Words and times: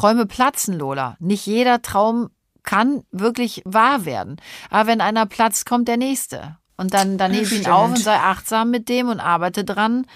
Träume 0.00 0.24
platzen, 0.24 0.78
Lola. 0.78 1.16
Nicht 1.20 1.44
jeder 1.44 1.82
Traum 1.82 2.30
kann 2.62 3.04
wirklich 3.10 3.60
wahr 3.66 4.06
werden. 4.06 4.40
Aber 4.70 4.86
wenn 4.86 5.02
einer 5.02 5.26
platzt, 5.26 5.66
kommt 5.66 5.88
der 5.88 5.98
nächste. 5.98 6.56
Und 6.78 6.94
dann, 6.94 7.18
dann 7.18 7.34
heb 7.34 7.52
ihn 7.52 7.66
auf 7.66 7.90
und 7.90 7.98
sei 7.98 8.16
achtsam 8.16 8.70
mit 8.70 8.88
dem 8.88 9.10
und 9.10 9.20
arbeite 9.20 9.62
dran, 9.62 10.06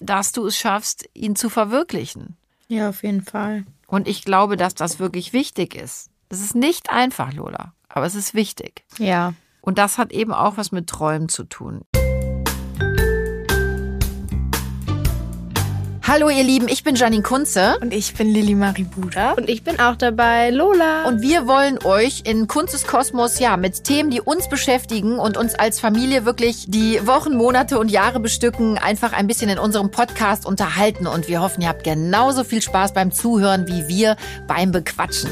dass 0.00 0.32
du 0.32 0.46
es 0.46 0.56
schaffst, 0.56 1.06
ihn 1.12 1.36
zu 1.36 1.50
verwirklichen. 1.50 2.38
Ja, 2.68 2.88
auf 2.88 3.02
jeden 3.02 3.22
Fall. 3.22 3.66
Und 3.86 4.08
ich 4.08 4.24
glaube, 4.24 4.56
dass 4.56 4.74
das 4.74 4.98
wirklich 4.98 5.34
wichtig 5.34 5.74
ist. 5.74 6.08
Das 6.30 6.40
ist 6.40 6.54
nicht 6.54 6.88
einfach, 6.88 7.34
Lola, 7.34 7.74
aber 7.90 8.06
es 8.06 8.14
ist 8.14 8.32
wichtig. 8.32 8.84
Ja. 8.96 9.34
Und 9.60 9.76
das 9.76 9.98
hat 9.98 10.10
eben 10.12 10.32
auch 10.32 10.56
was 10.56 10.72
mit 10.72 10.86
Träumen 10.86 11.28
zu 11.28 11.44
tun. 11.44 11.82
Hallo 16.06 16.28
ihr 16.28 16.44
Lieben, 16.44 16.68
ich 16.68 16.84
bin 16.84 16.96
Janine 16.96 17.22
Kunze. 17.22 17.78
Und 17.80 17.94
ich 17.94 18.12
bin 18.12 18.28
Lilly 18.28 18.54
Marie 18.54 18.84
Buda. 18.84 19.32
Und 19.32 19.48
ich 19.48 19.64
bin 19.64 19.80
auch 19.80 19.96
dabei, 19.96 20.50
Lola. 20.50 21.06
Und 21.06 21.22
wir 21.22 21.46
wollen 21.46 21.78
euch 21.82 22.24
in 22.26 22.46
Kunzes 22.46 22.86
Kosmos 22.86 23.38
ja 23.38 23.56
mit 23.56 23.84
Themen, 23.84 24.10
die 24.10 24.20
uns 24.20 24.50
beschäftigen 24.50 25.18
und 25.18 25.38
uns 25.38 25.54
als 25.54 25.80
Familie 25.80 26.26
wirklich 26.26 26.66
die 26.68 27.00
Wochen, 27.06 27.34
Monate 27.34 27.78
und 27.78 27.90
Jahre 27.90 28.20
bestücken, 28.20 28.76
einfach 28.76 29.14
ein 29.14 29.26
bisschen 29.26 29.48
in 29.48 29.58
unserem 29.58 29.90
Podcast 29.90 30.44
unterhalten. 30.44 31.06
Und 31.06 31.26
wir 31.26 31.40
hoffen, 31.40 31.62
ihr 31.62 31.68
habt 31.70 31.84
genauso 31.84 32.44
viel 32.44 32.60
Spaß 32.60 32.92
beim 32.92 33.10
Zuhören 33.10 33.66
wie 33.66 33.88
wir 33.88 34.16
beim 34.46 34.72
Bequatschen. 34.72 35.30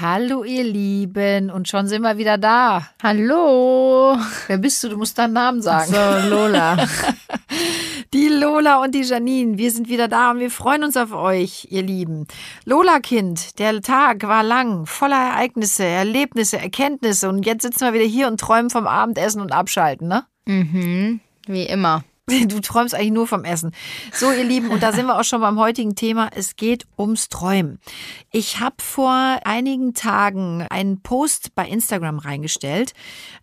Hallo 0.00 0.42
ihr 0.42 0.64
Lieben 0.64 1.52
und 1.52 1.68
schon 1.68 1.86
sind 1.86 2.02
wir 2.02 2.18
wieder 2.18 2.36
da. 2.36 2.88
Hallo. 3.00 4.16
Wer 4.48 4.58
bist 4.58 4.82
du? 4.82 4.88
Du 4.88 4.96
musst 4.96 5.16
deinen 5.18 5.34
Namen 5.34 5.62
sagen. 5.62 5.92
So, 5.92 6.28
Lola. 6.28 6.76
Die 8.12 8.26
Lola 8.26 8.82
und 8.82 8.96
die 8.96 9.02
Janine, 9.02 9.56
wir 9.56 9.70
sind 9.70 9.88
wieder 9.88 10.08
da 10.08 10.32
und 10.32 10.40
wir 10.40 10.50
freuen 10.50 10.82
uns 10.82 10.96
auf 10.96 11.12
euch, 11.12 11.68
ihr 11.70 11.84
Lieben. 11.84 12.26
Lola 12.64 12.98
Kind, 12.98 13.60
der 13.60 13.80
Tag 13.82 14.26
war 14.26 14.42
lang, 14.42 14.84
voller 14.84 15.30
Ereignisse, 15.30 15.84
Erlebnisse, 15.84 16.58
Erkenntnisse 16.58 17.28
und 17.28 17.46
jetzt 17.46 17.62
sitzen 17.62 17.84
wir 17.84 17.92
wieder 17.92 18.04
hier 18.04 18.26
und 18.26 18.40
träumen 18.40 18.68
vom 18.68 18.88
Abendessen 18.88 19.40
und 19.40 19.52
Abschalten, 19.52 20.08
ne? 20.08 20.24
Mhm, 20.44 21.20
wie 21.46 21.66
immer. 21.66 22.02
Du 22.48 22.60
träumst 22.60 22.94
eigentlich 22.94 23.12
nur 23.12 23.26
vom 23.26 23.44
Essen. 23.44 23.72
So, 24.12 24.30
ihr 24.30 24.44
Lieben, 24.44 24.70
und 24.70 24.82
da 24.82 24.92
sind 24.92 25.06
wir 25.06 25.18
auch 25.18 25.24
schon 25.24 25.40
beim 25.40 25.58
heutigen 25.58 25.94
Thema. 25.94 26.30
Es 26.34 26.56
geht 26.56 26.86
ums 26.98 27.28
Träumen. 27.28 27.78
Ich 28.30 28.60
habe 28.60 28.76
vor 28.78 29.40
einigen 29.44 29.94
Tagen 29.94 30.66
einen 30.70 31.02
Post 31.02 31.54
bei 31.54 31.66
Instagram 31.66 32.18
reingestellt 32.18 32.92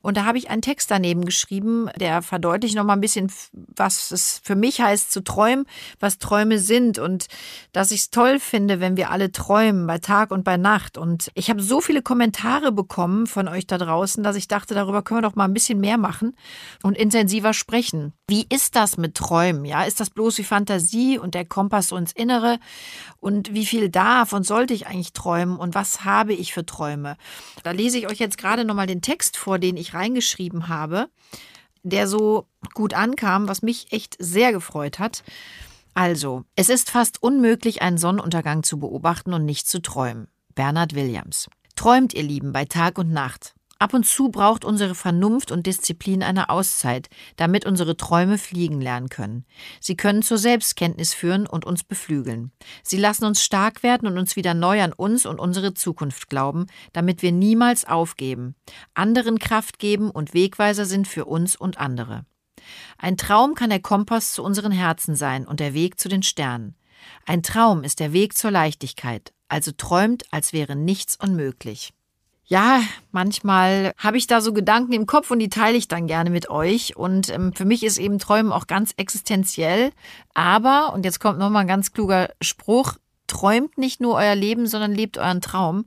und 0.01 0.17
da 0.17 0.25
habe 0.25 0.37
ich 0.37 0.49
einen 0.49 0.61
Text 0.61 0.89
daneben 0.91 1.25
geschrieben, 1.25 1.89
der 1.99 2.21
verdeutlicht 2.21 2.75
noch 2.75 2.83
mal 2.83 2.93
ein 2.93 3.01
bisschen, 3.01 3.31
was 3.51 4.11
es 4.11 4.39
für 4.43 4.55
mich 4.55 4.79
heißt 4.81 5.11
zu 5.11 5.23
träumen, 5.23 5.65
was 5.99 6.19
Träume 6.19 6.59
sind 6.59 6.99
und 6.99 7.27
dass 7.73 7.91
ich 7.91 8.01
es 8.01 8.09
toll 8.09 8.39
finde, 8.39 8.79
wenn 8.79 8.97
wir 8.97 9.11
alle 9.11 9.31
träumen, 9.31 9.87
bei 9.87 9.97
Tag 9.97 10.31
und 10.31 10.43
bei 10.43 10.57
Nacht. 10.57 10.97
Und 10.97 11.29
ich 11.33 11.49
habe 11.49 11.61
so 11.61 11.81
viele 11.81 12.01
Kommentare 12.01 12.71
bekommen 12.71 13.27
von 13.27 13.47
euch 13.47 13.67
da 13.67 13.77
draußen, 13.77 14.23
dass 14.23 14.35
ich 14.35 14.47
dachte, 14.47 14.73
darüber 14.73 15.01
können 15.01 15.19
wir 15.19 15.29
doch 15.29 15.35
mal 15.35 15.45
ein 15.45 15.53
bisschen 15.53 15.79
mehr 15.79 15.97
machen 15.97 16.35
und 16.83 16.97
intensiver 16.97 17.53
sprechen. 17.53 18.13
Wie 18.29 18.45
ist 18.49 18.76
das 18.77 18.97
mit 18.97 19.15
Träumen? 19.15 19.65
Ja, 19.65 19.83
ist 19.83 19.99
das 19.99 20.11
bloß 20.11 20.37
wie 20.37 20.43
Fantasie 20.43 21.17
und 21.17 21.33
der 21.33 21.45
Kompass 21.45 21.91
ins 21.91 22.11
Innere? 22.11 22.59
Und 23.19 23.53
wie 23.53 23.65
viel 23.65 23.89
darf 23.89 24.33
und 24.33 24.45
sollte 24.45 24.73
ich 24.73 24.85
eigentlich 24.85 25.13
träumen? 25.13 25.57
Und 25.57 25.73
was 25.73 26.05
habe 26.05 26.33
ich 26.33 26.53
für 26.53 26.65
Träume? 26.65 27.17
Da 27.63 27.71
lese 27.71 27.97
ich 27.97 28.07
euch 28.07 28.19
jetzt 28.19 28.37
gerade 28.37 28.65
nochmal 28.65 28.87
den 28.87 29.01
Text 29.01 29.35
vor, 29.35 29.57
den 29.57 29.77
ich 29.77 29.95
reingeschrieben 29.95 30.67
habe, 30.67 31.09
der 31.81 32.07
so 32.07 32.45
gut 32.75 32.93
ankam, 32.93 33.47
was 33.47 33.63
mich 33.63 33.91
echt 33.91 34.15
sehr 34.19 34.51
gefreut 34.53 34.99
hat. 34.99 35.23
Also, 35.95 36.43
es 36.55 36.69
ist 36.69 36.91
fast 36.91 37.23
unmöglich, 37.23 37.81
einen 37.81 37.97
Sonnenuntergang 37.97 38.61
zu 38.61 38.77
beobachten 38.77 39.33
und 39.33 39.45
nicht 39.45 39.67
zu 39.67 39.81
träumen. 39.81 40.27
Bernhard 40.53 40.93
Williams. 40.93 41.49
Träumt, 41.75 42.13
ihr 42.13 42.23
Lieben, 42.23 42.53
bei 42.53 42.65
Tag 42.65 42.99
und 42.99 43.11
Nacht. 43.11 43.56
Ab 43.79 43.93
und 43.93 44.05
zu 44.05 44.29
braucht 44.29 44.65
unsere 44.65 44.95
Vernunft 44.95 45.51
und 45.51 45.67
Disziplin 45.67 46.23
eine 46.23 46.49
Auszeit, 46.49 47.09
damit 47.35 47.65
unsere 47.65 47.95
Träume 47.95 48.37
fliegen 48.37 48.81
lernen 48.81 49.09
können. 49.09 49.45
Sie 49.79 49.95
können 49.95 50.23
zur 50.23 50.37
Selbstkenntnis 50.37 51.13
führen 51.13 51.45
und 51.45 51.65
uns 51.65 51.83
beflügeln. 51.83 52.51
Sie 52.83 52.97
lassen 52.97 53.25
uns 53.25 53.43
stark 53.43 53.83
werden 53.83 54.07
und 54.07 54.17
uns 54.17 54.35
wieder 54.35 54.53
neu 54.53 54.81
an 54.81 54.93
uns 54.93 55.25
und 55.25 55.39
unsere 55.39 55.73
Zukunft 55.73 56.29
glauben, 56.29 56.65
damit 56.93 57.21
wir 57.21 57.31
niemals 57.31 57.85
aufgeben, 57.85 58.55
anderen 58.93 59.39
Kraft 59.39 59.79
geben 59.79 60.09
und 60.09 60.33
Wegweiser 60.33 60.85
sind 60.85 61.07
für 61.07 61.25
uns 61.25 61.55
und 61.55 61.77
andere. 61.77 62.25
Ein 62.97 63.17
Traum 63.17 63.53
kann 63.53 63.69
der 63.69 63.81
Kompass 63.81 64.33
zu 64.33 64.43
unseren 64.43 64.71
Herzen 64.71 65.15
sein 65.15 65.45
und 65.45 65.59
der 65.59 65.73
Weg 65.73 65.99
zu 65.99 66.09
den 66.09 66.23
Sternen. 66.23 66.75
Ein 67.25 67.43
Traum 67.43 67.83
ist 67.83 67.99
der 67.99 68.11
Weg 68.11 68.35
zur 68.35 68.51
Leichtigkeit, 68.51 69.33
also 69.47 69.71
träumt, 69.71 70.23
als 70.31 70.51
wäre 70.51 70.75
nichts 70.75 71.15
unmöglich. 71.15 71.93
Ja, 72.49 72.81
manchmal 73.11 73.91
habe 73.97 74.17
ich 74.17 74.25
da 74.25 74.39
so 74.39 74.53
Gedanken 74.53 74.93
im 74.93 75.05
Kopf 75.05 75.31
und 75.31 75.39
die 75.39 75.49
teile 75.49 75.77
ich 75.77 75.89
dann 75.89 76.07
gerne 76.07 76.29
mit 76.29 76.49
euch. 76.49 76.95
Und 76.95 77.29
ähm, 77.29 77.51
für 77.53 77.65
mich 77.65 77.83
ist 77.83 77.97
eben 77.97 78.19
Träumen 78.19 78.53
auch 78.53 78.67
ganz 78.67 78.93
existenziell. 78.95 79.91
Aber, 80.33 80.93
und 80.93 81.03
jetzt 81.03 81.19
kommt 81.19 81.39
nochmal 81.39 81.61
ein 81.61 81.67
ganz 81.67 81.91
kluger 81.91 82.29
Spruch, 82.39 82.93
träumt 83.27 83.77
nicht 83.77 83.99
nur 83.99 84.15
euer 84.15 84.35
Leben, 84.35 84.65
sondern 84.65 84.93
lebt 84.93 85.17
euren 85.17 85.41
Traum. 85.41 85.85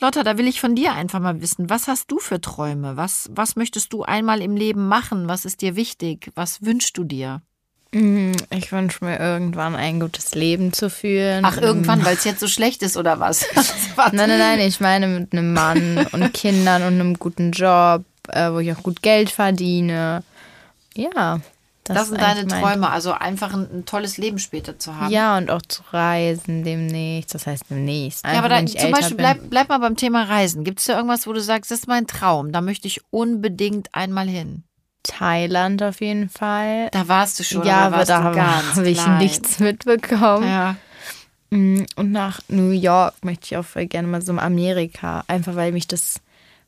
Lotta, 0.00 0.22
da 0.22 0.38
will 0.38 0.46
ich 0.46 0.60
von 0.60 0.76
dir 0.76 0.92
einfach 0.92 1.18
mal 1.18 1.40
wissen, 1.40 1.68
was 1.68 1.88
hast 1.88 2.12
du 2.12 2.20
für 2.20 2.40
Träume? 2.40 2.96
Was, 2.96 3.28
was 3.32 3.56
möchtest 3.56 3.92
du 3.92 4.04
einmal 4.04 4.40
im 4.40 4.56
Leben 4.56 4.86
machen? 4.86 5.28
Was 5.28 5.44
ist 5.44 5.62
dir 5.62 5.74
wichtig? 5.74 6.30
Was 6.36 6.62
wünschst 6.62 6.96
du 6.96 7.02
dir? 7.02 7.42
Mm, 7.94 8.32
ich 8.50 8.72
wünsche 8.72 9.04
mir 9.04 9.20
irgendwann 9.20 9.74
ein 9.74 10.00
gutes 10.00 10.34
Leben 10.34 10.72
zu 10.72 10.88
führen. 10.88 11.44
Ach, 11.44 11.58
irgendwann, 11.58 12.04
weil 12.04 12.16
es 12.16 12.24
jetzt 12.24 12.40
so 12.40 12.48
schlecht 12.48 12.82
ist 12.82 12.96
oder 12.96 13.20
was? 13.20 13.44
nein, 13.96 14.28
nein, 14.28 14.38
nein, 14.38 14.60
ich 14.60 14.80
meine 14.80 15.06
mit 15.08 15.32
einem 15.32 15.52
Mann 15.52 16.06
und 16.12 16.32
Kindern 16.34 16.82
und 16.82 16.94
einem 16.94 17.18
guten 17.18 17.52
Job, 17.52 18.04
äh, 18.28 18.50
wo 18.50 18.60
ich 18.60 18.72
auch 18.72 18.82
gut 18.82 19.02
Geld 19.02 19.30
verdiene. 19.30 20.22
Ja. 20.94 21.40
Das, 21.84 21.96
das 21.96 22.08
sind 22.10 22.20
deine 22.20 22.46
Träume, 22.46 22.90
also 22.90 23.12
einfach 23.12 23.52
ein, 23.52 23.68
ein, 23.72 23.84
tolles 23.84 24.16
Leben 24.16 24.38
später 24.38 24.78
zu 24.78 24.96
haben. 24.96 25.12
Ja, 25.12 25.36
und 25.36 25.50
auch 25.50 25.62
zu 25.62 25.82
reisen 25.90 26.62
demnächst. 26.62 27.34
Das 27.34 27.46
heißt 27.46 27.64
demnächst. 27.70 28.24
Einfach, 28.24 28.48
ja, 28.48 28.56
aber 28.56 28.64
da, 28.64 28.66
zum 28.66 28.90
Beispiel, 28.92 29.16
bleib, 29.16 29.50
bleib 29.50 29.68
mal 29.68 29.78
beim 29.78 29.96
Thema 29.96 30.22
Reisen. 30.22 30.62
Gibt 30.62 30.78
es 30.78 30.86
da 30.86 30.96
irgendwas, 30.96 31.26
wo 31.26 31.32
du 31.32 31.40
sagst, 31.40 31.72
das 31.72 31.80
ist 31.80 31.88
mein 31.88 32.06
Traum, 32.06 32.52
da 32.52 32.60
möchte 32.60 32.86
ich 32.86 33.00
unbedingt 33.10 33.92
einmal 33.94 34.28
hin? 34.28 34.62
Thailand 35.02 35.82
auf 35.82 36.00
jeden 36.00 36.28
Fall. 36.28 36.88
Da 36.92 37.08
warst 37.08 37.38
du 37.38 37.44
schon, 37.44 37.64
ja, 37.64 37.86
aber 37.86 38.04
da 38.04 38.22
habe 38.22 38.88
ich 38.88 39.06
nichts 39.18 39.58
mitbekommen. 39.58 40.46
Ja. 40.46 40.76
Mm, 41.50 41.84
und 41.96 42.12
nach 42.12 42.40
New 42.48 42.70
York 42.70 43.14
möchte 43.22 43.46
ich 43.46 43.56
auch 43.56 43.64
voll 43.64 43.86
gerne 43.86 44.08
mal 44.08 44.22
so 44.22 44.32
Amerika, 44.32 45.24
einfach 45.28 45.54
weil 45.54 45.72
mich 45.72 45.86
das 45.86 46.20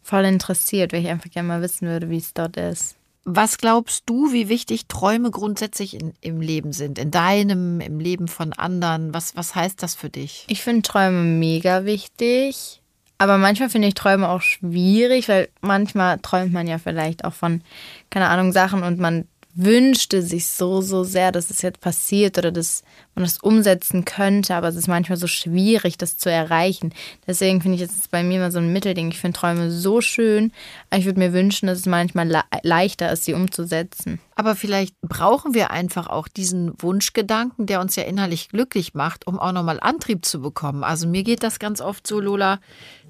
voll 0.03 0.25
interessiert, 0.25 0.93
weil 0.93 1.01
ich 1.01 1.09
einfach 1.09 1.31
gerne 1.31 1.49
mal 1.49 1.63
wissen 1.63 1.89
würde, 1.89 2.11
wie 2.11 2.19
es 2.19 2.35
dort 2.35 2.57
ist. 2.57 2.97
Was 3.25 3.57
glaubst 3.57 4.03
du, 4.05 4.33
wie 4.33 4.51
wichtig 4.51 4.87
Träume 4.87 5.31
grundsätzlich 5.31 5.99
in, 5.99 6.13
im 6.21 6.43
Leben 6.43 6.73
sind? 6.75 6.99
In 6.99 7.11
deinem, 7.11 7.81
im 7.81 7.99
Leben 7.99 8.29
von 8.29 8.53
anderen? 8.53 9.15
Was, 9.15 9.35
was 9.35 9.55
heißt 9.55 9.83
das 9.83 9.95
für 9.95 10.11
dich? 10.11 10.45
Ich 10.49 10.63
finde 10.63 10.83
Träume 10.83 11.23
mega 11.23 11.87
wichtig. 11.87 12.83
Aber 13.19 13.39
manchmal 13.39 13.71
finde 13.71 13.89
ich 13.89 13.95
Träume 13.95 14.29
auch 14.29 14.43
schwierig, 14.43 15.29
weil 15.29 15.49
manchmal 15.61 16.19
träumt 16.19 16.53
man 16.53 16.67
ja 16.67 16.79
vielleicht 16.79 17.25
auch 17.25 17.33
von, 17.33 17.63
keine 18.11 18.29
Ahnung, 18.29 18.53
Sachen 18.53 18.83
und 18.83 18.99
man 18.99 19.27
wünschte 19.55 20.21
sich 20.23 20.49
so, 20.49 20.81
so 20.81 21.05
sehr, 21.05 21.31
dass 21.31 21.49
es 21.49 21.63
jetzt 21.63 21.81
passiert 21.81 22.37
oder 22.39 22.51
dass 22.51 22.83
man 23.15 23.25
das 23.25 23.39
umsetzen 23.39 24.05
könnte, 24.05 24.55
aber 24.55 24.69
es 24.69 24.75
ist 24.75 24.89
manchmal 24.89 25.17
so 25.17 25.29
schwierig, 25.29 25.97
das 25.97 26.19
zu 26.19 26.29
erreichen. 26.29 26.93
Deswegen 27.27 27.63
finde 27.63 27.77
ich, 27.77 27.83
es 27.83 28.09
bei 28.09 28.25
mir 28.25 28.39
immer 28.39 28.51
so 28.51 28.59
ein 28.59 28.73
Mittelding. 28.73 29.13
Ich 29.13 29.21
finde 29.21 29.39
Träume 29.39 29.71
so 29.71 30.01
schön, 30.01 30.53
aber 30.91 30.99
ich 30.99 31.07
würde 31.07 31.21
mir 31.21 31.33
wünschen, 31.33 31.67
dass 31.69 31.79
es 31.79 31.87
manchmal 31.87 32.29
le 32.29 32.43
leichter 32.63 33.13
ist, 33.13 33.25
sie 33.25 33.35
umzusetzen. 33.35 34.19
Aber 34.35 34.57
vielleicht 34.57 35.01
brauchen 35.01 35.55
wir 35.55 35.71
einfach 35.71 36.09
auch 36.09 36.27
diesen 36.27 36.73
Wunschgedanken, 36.83 37.67
der 37.67 37.81
uns 37.81 37.95
ja 37.95 38.03
innerlich 38.03 38.49
glücklich 38.49 38.95
macht, 38.95 39.29
um 39.29 39.39
auch 39.39 39.53
nochmal 39.53 39.79
Antrieb 39.81 40.25
zu 40.25 40.41
bekommen. 40.41 40.83
Also 40.83 41.07
mir 41.07 41.23
geht 41.23 41.45
das 41.45 41.61
ganz 41.61 41.81
oft 41.81 42.07
so, 42.07 42.19
Lola, 42.19 42.59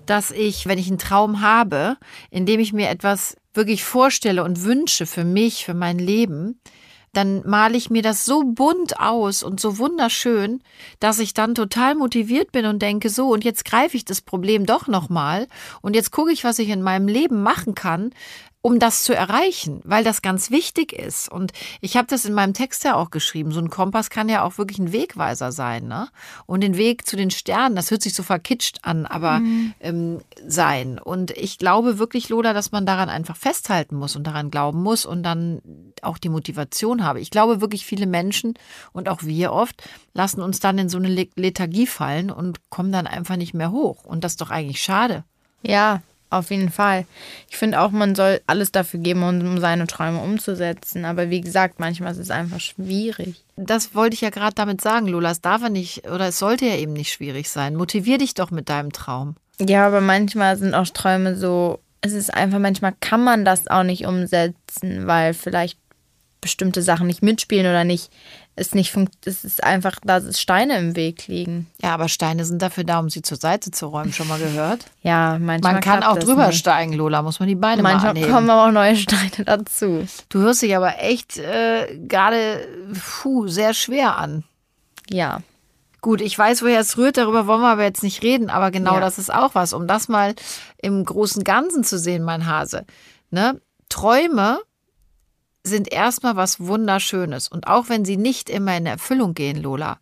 dass 0.06 0.30
ich, 0.30 0.66
wenn 0.66 0.78
ich 0.78 0.88
einen 0.88 0.98
Traum 0.98 1.40
habe, 1.40 1.96
in 2.30 2.46
dem 2.46 2.60
ich 2.60 2.72
mir 2.72 2.88
etwas 2.90 3.36
wirklich 3.52 3.84
vorstelle 3.84 4.44
und 4.44 4.62
wünsche 4.62 5.06
für 5.06 5.24
mich, 5.24 5.64
für 5.64 5.74
mein 5.74 5.98
Leben, 5.98 6.60
dann 7.12 7.42
male 7.46 7.76
ich 7.76 7.90
mir 7.90 8.02
das 8.02 8.24
so 8.24 8.42
bunt 8.44 8.98
aus 8.98 9.42
und 9.42 9.60
so 9.60 9.78
wunderschön, 9.78 10.62
dass 11.00 11.18
ich 11.18 11.32
dann 11.32 11.54
total 11.54 11.94
motiviert 11.94 12.52
bin 12.52 12.66
und 12.66 12.82
denke, 12.82 13.08
so, 13.08 13.28
und 13.28 13.44
jetzt 13.44 13.64
greife 13.64 13.96
ich 13.96 14.04
das 14.04 14.20
Problem 14.20 14.66
doch 14.66 14.88
nochmal 14.88 15.46
und 15.80 15.94
jetzt 15.94 16.10
gucke 16.10 16.32
ich, 16.32 16.44
was 16.44 16.58
ich 16.58 16.68
in 16.68 16.82
meinem 16.82 17.08
Leben 17.08 17.42
machen 17.42 17.74
kann, 17.74 18.10
um 18.64 18.78
das 18.78 19.05
zu 19.05 19.14
erreichen, 19.14 19.82
weil 19.84 20.05
das 20.05 20.22
ganz 20.22 20.50
wichtig 20.50 20.94
ist. 20.94 21.31
Und 21.31 21.52
ich 21.82 21.99
habe 21.99 22.06
das 22.08 22.25
in 22.25 22.32
meinem 22.32 22.55
Text 22.55 22.82
ja 22.82 22.94
auch 22.94 23.11
geschrieben. 23.11 23.52
So 23.52 23.61
ein 23.61 23.69
Kompass 23.69 24.08
kann 24.08 24.31
ja 24.31 24.43
auch 24.43 24.56
wirklich 24.56 24.78
ein 24.78 24.90
Wegweiser 24.90 25.52
sein, 25.52 25.87
ne? 25.87 26.08
Und 26.46 26.62
den 26.62 26.78
Weg 26.78 27.06
zu 27.06 27.14
den 27.14 27.31
Sternen, 27.31 27.76
das 27.76 27.90
hört 27.90 28.00
sich 28.00 28.14
so 28.14 28.22
verkitscht 28.22 28.78
an, 28.81 29.05
aber 29.05 29.40
mhm. 29.40 29.75
ähm, 29.81 30.20
sein. 30.46 30.99
Und 30.99 31.31
ich 31.32 31.58
glaube 31.58 31.99
wirklich, 31.99 32.31
Lola, 32.31 32.55
dass 32.55 32.72
man 32.72 32.87
daran 32.87 33.11
einfach 33.11 33.37
festhalten 33.37 33.96
muss 33.96 34.16
und 34.16 34.26
daran 34.26 34.50
glauben 34.50 34.82
muss 34.82 35.05
und 35.05 35.25
dann 35.25 35.60
auch 36.00 36.17
die 36.17 36.31
Motivation 36.31 37.05
habe. 37.05 37.20
Ich 37.20 37.28
glaube 37.28 37.60
wirklich, 37.60 37.84
viele 37.84 38.06
Menschen 38.06 38.55
und 38.94 39.10
auch 39.10 39.25
wir 39.25 39.52
oft 39.52 39.82
lassen 40.14 40.40
uns 40.40 40.58
dann 40.60 40.78
in 40.78 40.88
so 40.88 40.96
eine 40.96 41.28
Lethargie 41.37 41.87
fallen 41.87 42.31
und 42.31 42.70
kommen 42.70 42.93
dann 42.93 43.06
einfach 43.06 43.37
nicht 43.37 43.52
mehr 43.52 43.72
hoch. 43.72 44.06
Und 44.06 44.25
das 44.25 44.32
ist 44.32 44.40
doch 44.40 44.50
eigentlich 44.50 44.82
schade. 44.82 45.22
Ja, 45.60 46.00
auf 46.30 46.50
jeden 46.50 46.70
Fall. 46.70 47.06
Ich 47.48 47.56
finde 47.56 47.80
auch, 47.80 47.90
man 47.90 48.14
soll 48.14 48.40
alles 48.46 48.72
dafür 48.72 49.00
geben, 49.00 49.22
um 49.22 49.58
seine 49.58 49.86
Träume 49.86 50.20
umzusetzen. 50.20 51.04
Aber 51.04 51.30
wie 51.30 51.40
gesagt, 51.40 51.78
manchmal 51.78 52.12
ist 52.12 52.18
es 52.18 52.30
einfach 52.30 52.60
schwierig. 52.60 53.44
Das 53.56 53.94
wollte 53.94 54.14
ich 54.14 54.20
ja 54.20 54.30
gerade 54.30 54.54
damit 54.54 54.80
sagen, 54.80 55.06
Lola. 55.06 55.30
Es 55.30 55.40
darf 55.40 55.62
ja 55.62 55.68
nicht, 55.68 56.08
oder 56.08 56.28
es 56.28 56.38
sollte 56.38 56.66
ja 56.66 56.76
eben 56.76 56.92
nicht 56.92 57.12
schwierig 57.12 57.48
sein. 57.48 57.76
Motivier 57.76 58.18
dich 58.18 58.34
doch 58.34 58.50
mit 58.50 58.68
deinem 58.68 58.92
Traum. 58.92 59.36
Ja, 59.60 59.86
aber 59.86 60.00
manchmal 60.00 60.56
sind 60.56 60.74
auch 60.74 60.88
Träume 60.88 61.36
so, 61.36 61.78
es 62.00 62.12
ist 62.12 62.34
einfach, 62.34 62.58
manchmal 62.58 62.94
kann 63.00 63.22
man 63.22 63.44
das 63.44 63.68
auch 63.68 63.84
nicht 63.84 64.04
umsetzen, 64.06 65.06
weil 65.06 65.32
vielleicht 65.32 65.78
bestimmte 66.44 66.82
Sachen 66.82 67.08
nicht 67.08 67.23
mitspielen 67.23 67.67
oder 67.67 67.82
nicht 67.82 68.12
es 68.56 68.75
nicht 68.75 68.93
funktioniert. 68.93 69.26
Es 69.26 69.44
ist 69.44 69.64
einfach, 69.64 69.96
da 70.05 70.20
Steine 70.32 70.79
im 70.79 70.94
Weg 70.96 71.26
liegen. 71.26 71.67
Ja, 71.82 71.94
aber 71.94 72.08
Steine 72.08 72.44
sind 72.44 72.62
dafür 72.62 72.85
da, 72.85 73.00
um 73.00 73.11
sie 73.11 73.23
zur 73.23 73.37
Seite 73.37 73.70
zu 73.70 73.87
räumen. 73.87 74.12
Schon 74.12 74.29
mal 74.29 74.38
gehört? 74.38 74.85
ja, 75.02 75.38
manchmal. 75.41 75.73
Man 75.73 75.82
kann 75.82 76.02
auch 76.02 76.19
drüber 76.19 76.49
nicht. 76.49 76.58
steigen, 76.58 76.93
Lola. 76.93 77.23
Muss 77.23 77.41
man 77.41 77.49
die 77.49 77.56
Beine 77.56 77.82
manchmal 77.82 78.02
mal 78.02 78.11
anheben. 78.11 78.32
kommen 78.32 78.50
aber 78.50 78.67
auch 78.69 78.73
neue 78.73 78.96
Steine 78.96 79.31
dazu. 79.44 80.06
Du 80.29 80.38
hörst 80.41 80.62
dich 80.62 80.76
aber 80.76 81.00
echt 81.00 81.38
äh, 81.38 81.99
gerade 82.06 82.67
sehr 83.46 83.75
schwer 83.75 84.17
an. 84.19 84.44
Ja. 85.11 85.41
Gut, 86.00 86.20
ich 86.20 86.38
weiß, 86.38 86.62
woher 86.62 86.81
es 86.81 86.99
rührt, 86.99 87.17
darüber 87.17 87.46
wollen 87.46 87.62
wir 87.62 87.69
aber 87.69 87.85
jetzt 87.85 88.02
nicht 88.02 88.23
reden, 88.23 88.50
aber 88.50 88.70
genau 88.70 88.94
ja. 88.94 89.00
das 89.00 89.19
ist 89.19 89.32
auch 89.32 89.55
was, 89.55 89.73
um 89.73 89.88
das 89.88 90.08
mal 90.08 90.35
im 90.76 91.02
großen 91.02 91.44
Ganzen 91.44 91.82
zu 91.82 91.99
sehen, 91.99 92.23
mein 92.23 92.46
Hase. 92.46 92.85
Ne? 93.31 93.58
Träume 93.88 94.58
sind 95.64 95.93
erstmal 95.93 96.37
was 96.37 96.61
Wunderschönes. 96.61 97.49
Und 97.49 97.66
auch 97.66 97.88
wenn 97.88 98.05
sie 98.05 98.16
nicht 98.16 98.50
immer 98.50 98.76
in 98.76 98.87
Erfüllung 98.87 99.34
gehen, 99.34 99.61
Lola, 99.61 99.99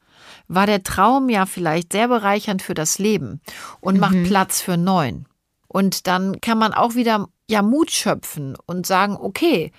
war 0.49 0.67
der 0.67 0.83
Traum 0.83 1.29
ja 1.29 1.47
vielleicht 1.47 1.93
sehr 1.93 2.09
bereichernd 2.09 2.63
für 2.63 2.75
das 2.75 2.99
Leben 2.99 3.41
und 3.81 3.95
mhm. 3.95 4.01
macht 4.01 4.25
Platz 4.25 4.61
für 4.61 4.77
Neuen. 4.77 5.27
Und 5.69 6.07
dann 6.07 6.41
kann 6.41 6.59
man 6.59 6.75
auch 6.75 6.95
wieder 6.97 7.29
ja 7.49 7.63
Mut 7.63 7.91
schöpfen 7.91 8.57
und 8.67 8.87
sagen, 8.87 9.17
okay, 9.17 9.73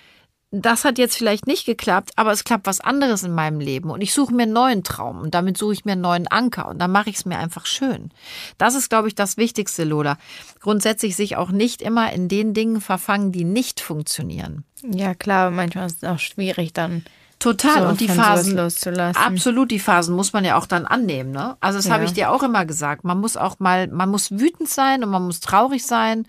das 0.62 0.84
hat 0.84 0.98
jetzt 0.98 1.16
vielleicht 1.16 1.46
nicht 1.46 1.66
geklappt, 1.66 2.12
aber 2.16 2.32
es 2.32 2.44
klappt 2.44 2.66
was 2.66 2.80
anderes 2.80 3.22
in 3.22 3.34
meinem 3.34 3.60
Leben 3.60 3.90
und 3.90 4.00
ich 4.00 4.14
suche 4.14 4.34
mir 4.34 4.44
einen 4.44 4.52
neuen 4.52 4.84
Traum 4.84 5.20
und 5.20 5.34
damit 5.34 5.58
suche 5.58 5.72
ich 5.72 5.84
mir 5.84 5.92
einen 5.92 6.00
neuen 6.00 6.28
Anker 6.28 6.68
und 6.68 6.78
dann 6.78 6.92
mache 6.92 7.10
ich 7.10 7.16
es 7.16 7.24
mir 7.24 7.38
einfach 7.38 7.66
schön. 7.66 8.10
Das 8.58 8.74
ist, 8.74 8.88
glaube 8.88 9.08
ich, 9.08 9.14
das 9.14 9.36
Wichtigste, 9.36 9.84
Lola. 9.84 10.16
Grundsätzlich 10.60 11.16
sich 11.16 11.36
auch 11.36 11.50
nicht 11.50 11.82
immer 11.82 12.12
in 12.12 12.28
den 12.28 12.54
Dingen 12.54 12.80
verfangen, 12.80 13.32
die 13.32 13.44
nicht 13.44 13.80
funktionieren. 13.80 14.64
Ja, 14.82 15.14
klar, 15.14 15.50
manchmal 15.50 15.86
ist 15.86 16.02
es 16.02 16.08
auch 16.08 16.18
schwierig 16.18 16.72
dann. 16.72 17.04
Total. 17.38 17.82
So 17.82 17.88
und 17.88 18.00
die 18.00 18.08
Phasen 18.08 18.56
loszulassen. 18.56 19.22
Absolut, 19.22 19.70
die 19.70 19.78
Phasen 19.78 20.14
muss 20.14 20.32
man 20.32 20.44
ja 20.44 20.56
auch 20.56 20.66
dann 20.66 20.86
annehmen. 20.86 21.30
Ne? 21.30 21.56
Also 21.60 21.78
das 21.78 21.86
ja. 21.86 21.92
habe 21.92 22.04
ich 22.04 22.12
dir 22.12 22.30
auch 22.30 22.42
immer 22.42 22.64
gesagt. 22.64 23.04
Man 23.04 23.20
muss 23.20 23.36
auch 23.36 23.58
mal, 23.58 23.88
man 23.88 24.08
muss 24.08 24.30
wütend 24.30 24.68
sein 24.68 25.04
und 25.04 25.10
man 25.10 25.26
muss 25.26 25.40
traurig 25.40 25.84
sein. 25.84 26.26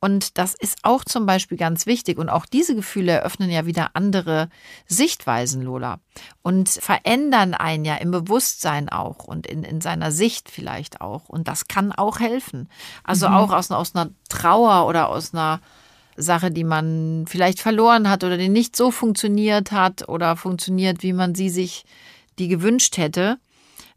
Und 0.00 0.38
das 0.38 0.54
ist 0.54 0.78
auch 0.82 1.04
zum 1.04 1.26
Beispiel 1.26 1.58
ganz 1.58 1.86
wichtig. 1.86 2.18
Und 2.18 2.28
auch 2.28 2.46
diese 2.46 2.74
Gefühle 2.74 3.12
eröffnen 3.12 3.50
ja 3.50 3.66
wieder 3.66 3.90
andere 3.94 4.48
Sichtweisen, 4.86 5.62
Lola. 5.62 5.98
Und 6.42 6.68
verändern 6.68 7.54
einen 7.54 7.84
ja 7.84 7.96
im 7.96 8.10
Bewusstsein 8.10 8.88
auch 8.88 9.24
und 9.24 9.46
in, 9.46 9.64
in 9.64 9.80
seiner 9.80 10.12
Sicht 10.12 10.50
vielleicht 10.50 11.00
auch. 11.00 11.28
Und 11.28 11.48
das 11.48 11.66
kann 11.66 11.92
auch 11.92 12.20
helfen. 12.20 12.68
Also 13.02 13.28
mhm. 13.28 13.34
auch 13.34 13.52
aus, 13.52 13.70
aus 13.70 13.94
einer 13.94 14.10
Trauer 14.28 14.86
oder 14.86 15.08
aus 15.08 15.34
einer 15.34 15.60
Sache, 16.16 16.50
die 16.50 16.64
man 16.64 17.24
vielleicht 17.28 17.60
verloren 17.60 18.08
hat 18.08 18.24
oder 18.24 18.36
die 18.36 18.48
nicht 18.48 18.76
so 18.76 18.90
funktioniert 18.90 19.72
hat 19.72 20.08
oder 20.08 20.36
funktioniert, 20.36 21.02
wie 21.02 21.12
man 21.12 21.34
sie 21.34 21.48
sich 21.48 21.84
die 22.38 22.48
gewünscht 22.48 22.98
hätte, 22.98 23.38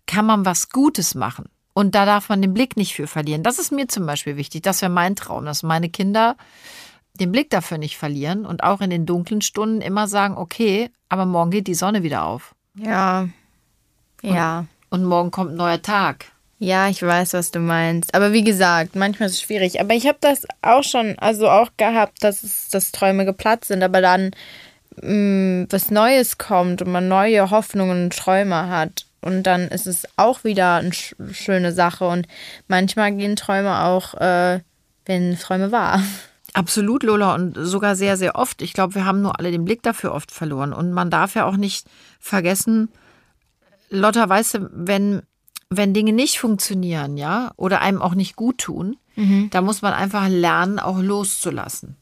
kann 0.07 0.25
man 0.25 0.45
was 0.45 0.69
Gutes 0.69 1.15
machen. 1.15 1.45
Und 1.73 1.95
da 1.95 2.06
darf 2.06 2.29
man 2.29 2.41
den 2.41 2.53
Blick 2.53 2.75
nicht 2.75 2.94
für 2.94 3.07
verlieren. 3.07 3.44
Das 3.44 3.59
ist 3.59 3.71
mir 3.71 3.88
zum 3.88 4.06
Beispiel 4.06 4.38
wichtig. 4.38 4.63
Das 4.63 4.81
wäre 4.81 4.91
mein 4.91 5.15
Traum, 5.15 5.45
dass 5.45 5.63
meine 5.63 5.89
Kinder 5.89 6.35
den 7.13 7.31
Blick 7.31 7.50
dafür 7.50 7.77
nicht 7.77 7.97
verlieren 7.97 8.45
und 8.45 8.63
auch 8.63 8.81
in 8.81 8.89
den 8.89 9.06
dunklen 9.06 9.41
Stunden 9.41 9.81
immer 9.81 10.07
sagen, 10.07 10.38
okay, 10.38 10.89
aber 11.09 11.25
morgen 11.25 11.51
geht 11.51 11.68
die 11.68 11.75
Sonne 11.75 12.03
wieder 12.03 12.25
auf. 12.25 12.56
Ja. 12.75 13.27
Ja. 14.21 14.65
Und, 14.89 15.01
und 15.01 15.06
morgen 15.07 15.31
kommt 15.31 15.51
ein 15.51 15.57
neuer 15.57 15.81
Tag. 15.81 16.25
Ja, 16.63 16.89
ich 16.89 17.01
weiß, 17.01 17.33
was 17.33 17.50
du 17.50 17.59
meinst. 17.59 18.13
Aber 18.13 18.33
wie 18.33 18.44
gesagt, 18.44 18.95
manchmal 18.95 19.29
ist 19.29 19.35
es 19.35 19.41
schwierig. 19.41 19.81
Aber 19.81 19.95
ich 19.95 20.06
habe 20.06 20.19
das 20.21 20.45
auch 20.62 20.83
schon, 20.83 21.18
also 21.18 21.50
auch 21.50 21.71
gehabt, 21.75 22.23
dass, 22.23 22.44
es, 22.44 22.69
dass 22.69 22.91
Träume 22.91 23.25
geplatzt 23.25 23.69
sind, 23.69 23.81
aber 23.81 24.00
dann 24.00 24.31
mh, 25.01 25.63
mm, 25.63 25.68
was 25.71 25.89
Neues 25.89 26.38
kommt 26.38 26.83
und 26.83 26.91
man 26.91 27.07
neue 27.07 27.50
Hoffnungen 27.50 28.03
und 28.06 28.15
Träume 28.15 28.68
hat. 28.69 29.07
Und 29.21 29.44
dann 29.44 29.68
ist 29.68 29.88
es 29.88 30.07
auch 30.18 30.44
wieder 30.44 30.75
eine 30.75 30.94
sch 30.94 31.15
schöne 31.31 31.71
Sache. 31.71 32.07
Und 32.07 32.27
manchmal 32.68 33.12
gehen 33.13 33.35
Träume 33.35 33.83
auch, 33.83 34.15
äh, 34.15 34.62
wenn 35.06 35.38
Träume 35.38 35.71
wahr. 35.71 36.01
Absolut, 36.53 37.03
Lola, 37.03 37.35
und 37.35 37.56
sogar 37.56 37.95
sehr, 37.95 38.18
sehr 38.18 38.35
oft. 38.35 38.62
Ich 38.62 38.73
glaube, 38.73 38.95
wir 38.95 39.06
haben 39.06 39.21
nur 39.21 39.39
alle 39.39 39.51
den 39.51 39.63
Blick 39.63 39.83
dafür 39.83 40.13
oft 40.13 40.31
verloren. 40.31 40.73
Und 40.73 40.91
man 40.91 41.09
darf 41.09 41.35
ja 41.35 41.45
auch 41.45 41.56
nicht 41.56 41.88
vergessen, 42.19 42.89
Lotta, 43.89 44.27
weißt 44.27 44.53
du, 44.56 44.69
wenn 44.71 45.21
wenn 45.73 45.94
Dinge 45.94 46.12
nicht 46.12 46.38
funktionieren, 46.38 47.15
ja, 47.15 47.53
oder 47.56 47.79
einem 47.79 48.01
auch 48.01 48.13
nicht 48.13 48.35
gut 48.35 48.57
tun, 48.57 48.97
mhm. 49.15 49.50
da 49.51 49.62
muss 49.62 49.81
man 49.81 49.94
einfach 49.94 50.27
lernen, 50.27 50.79
auch 50.79 51.00
loszulassen 51.00 51.95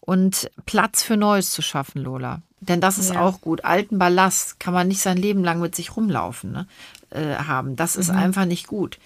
und 0.00 0.50
Platz 0.66 1.02
für 1.02 1.16
Neues 1.16 1.52
zu 1.52 1.62
schaffen, 1.62 2.02
Lola. 2.02 2.42
Denn 2.68 2.80
das 2.80 2.98
ist 2.98 3.14
ja. 3.14 3.20
auch 3.20 3.40
gut. 3.40 3.64
Alten 3.64 3.98
Ballast 3.98 4.58
kann 4.60 4.74
man 4.74 4.88
nicht 4.88 5.00
sein 5.00 5.16
Leben 5.16 5.44
lang 5.44 5.60
mit 5.60 5.74
sich 5.74 5.96
rumlaufen 5.96 6.52
ne, 6.52 6.66
äh, 7.10 7.36
haben. 7.36 7.76
Das 7.76 7.96
ist 7.96 8.10
mhm. 8.10 8.18
einfach 8.18 8.44
nicht 8.44 8.66
gut. 8.66 8.98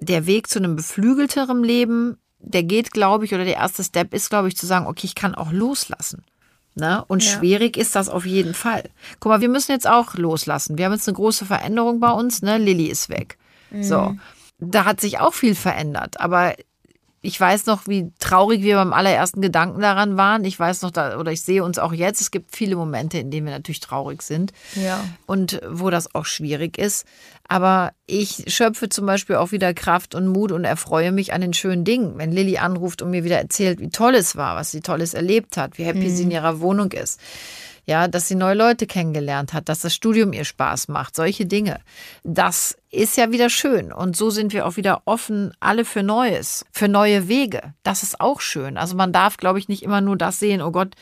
Der 0.00 0.26
Weg 0.26 0.48
zu 0.48 0.58
einem 0.58 0.76
beflügelteren 0.76 1.64
Leben, 1.64 2.18
der 2.38 2.62
geht, 2.62 2.92
glaube 2.92 3.24
ich, 3.24 3.34
oder 3.34 3.44
der 3.44 3.56
erste 3.56 3.82
Step 3.82 4.14
ist, 4.14 4.30
glaube 4.30 4.48
ich, 4.48 4.56
zu 4.56 4.66
sagen, 4.66 4.86
okay, 4.86 5.06
ich 5.06 5.14
kann 5.14 5.34
auch 5.34 5.52
loslassen. 5.52 6.24
Ne? 6.74 7.04
Und 7.08 7.24
ja. 7.24 7.30
schwierig 7.30 7.76
ist 7.76 7.96
das 7.96 8.08
auf 8.08 8.24
jeden 8.24 8.54
Fall. 8.54 8.84
Guck 9.18 9.30
mal, 9.30 9.40
wir 9.40 9.48
müssen 9.48 9.72
jetzt 9.72 9.88
auch 9.88 10.14
loslassen. 10.14 10.78
Wir 10.78 10.84
haben 10.84 10.92
jetzt 10.92 11.08
eine 11.08 11.16
große 11.16 11.46
Veränderung 11.46 11.98
bei 11.98 12.10
uns. 12.10 12.42
Ne? 12.42 12.58
Lilly 12.58 12.86
ist 12.86 13.08
weg. 13.08 13.38
So. 13.80 14.00
Mhm. 14.00 14.20
Da 14.60 14.84
hat 14.84 15.00
sich 15.00 15.18
auch 15.18 15.34
viel 15.34 15.54
verändert. 15.54 16.20
Aber 16.20 16.54
ich 17.20 17.40
weiß 17.40 17.66
noch, 17.66 17.88
wie 17.88 18.12
traurig 18.20 18.62
wir 18.62 18.76
beim 18.76 18.92
allerersten 18.92 19.40
Gedanken 19.40 19.80
daran 19.80 20.16
waren. 20.16 20.44
Ich 20.44 20.58
weiß 20.58 20.82
noch, 20.82 20.92
da, 20.92 21.18
oder 21.18 21.32
ich 21.32 21.42
sehe 21.42 21.64
uns 21.64 21.78
auch 21.78 21.92
jetzt. 21.92 22.20
Es 22.20 22.30
gibt 22.30 22.54
viele 22.54 22.76
Momente, 22.76 23.18
in 23.18 23.30
denen 23.30 23.46
wir 23.46 23.52
natürlich 23.52 23.80
traurig 23.80 24.22
sind. 24.22 24.52
Ja. 24.74 25.04
Und 25.26 25.60
wo 25.68 25.90
das 25.90 26.14
auch 26.14 26.26
schwierig 26.26 26.78
ist. 26.78 27.06
Aber 27.48 27.92
ich 28.06 28.44
schöpfe 28.46 28.88
zum 28.88 29.06
Beispiel 29.06 29.36
auch 29.36 29.50
wieder 29.50 29.74
Kraft 29.74 30.14
und 30.14 30.28
Mut 30.28 30.52
und 30.52 30.64
erfreue 30.64 31.10
mich 31.10 31.32
an 31.32 31.40
den 31.40 31.54
schönen 31.54 31.84
Dingen. 31.84 32.18
Wenn 32.18 32.30
Lilly 32.30 32.58
anruft 32.58 33.02
und 33.02 33.10
mir 33.10 33.24
wieder 33.24 33.38
erzählt, 33.38 33.80
wie 33.80 33.88
toll 33.88 34.14
es 34.14 34.36
war, 34.36 34.54
was 34.54 34.70
sie 34.70 34.80
Tolles 34.80 35.14
erlebt 35.14 35.56
hat, 35.56 35.76
wie 35.76 35.84
happy 35.84 36.08
mhm. 36.08 36.14
sie 36.14 36.22
in 36.22 36.30
ihrer 36.30 36.60
Wohnung 36.60 36.92
ist 36.92 37.18
ja, 37.88 38.06
dass 38.06 38.28
sie 38.28 38.34
neue 38.34 38.54
Leute 38.54 38.86
kennengelernt 38.86 39.54
hat, 39.54 39.70
dass 39.70 39.80
das 39.80 39.94
Studium 39.94 40.34
ihr 40.34 40.44
Spaß 40.44 40.88
macht, 40.88 41.16
solche 41.16 41.46
Dinge. 41.46 41.80
Das 42.22 42.76
ist 42.90 43.16
ja 43.16 43.32
wieder 43.32 43.48
schön. 43.48 43.92
Und 43.92 44.14
so 44.14 44.28
sind 44.28 44.52
wir 44.52 44.66
auch 44.66 44.76
wieder 44.76 45.00
offen, 45.06 45.54
alle 45.58 45.86
für 45.86 46.02
Neues, 46.02 46.66
für 46.70 46.86
neue 46.86 47.28
Wege. 47.28 47.72
Das 47.84 48.02
ist 48.02 48.20
auch 48.20 48.42
schön. 48.42 48.76
Also 48.76 48.94
man 48.94 49.10
darf, 49.10 49.38
glaube 49.38 49.58
ich, 49.58 49.68
nicht 49.68 49.82
immer 49.82 50.02
nur 50.02 50.18
das 50.18 50.38
sehen, 50.38 50.60
oh 50.60 50.70
Gott, 50.70 50.96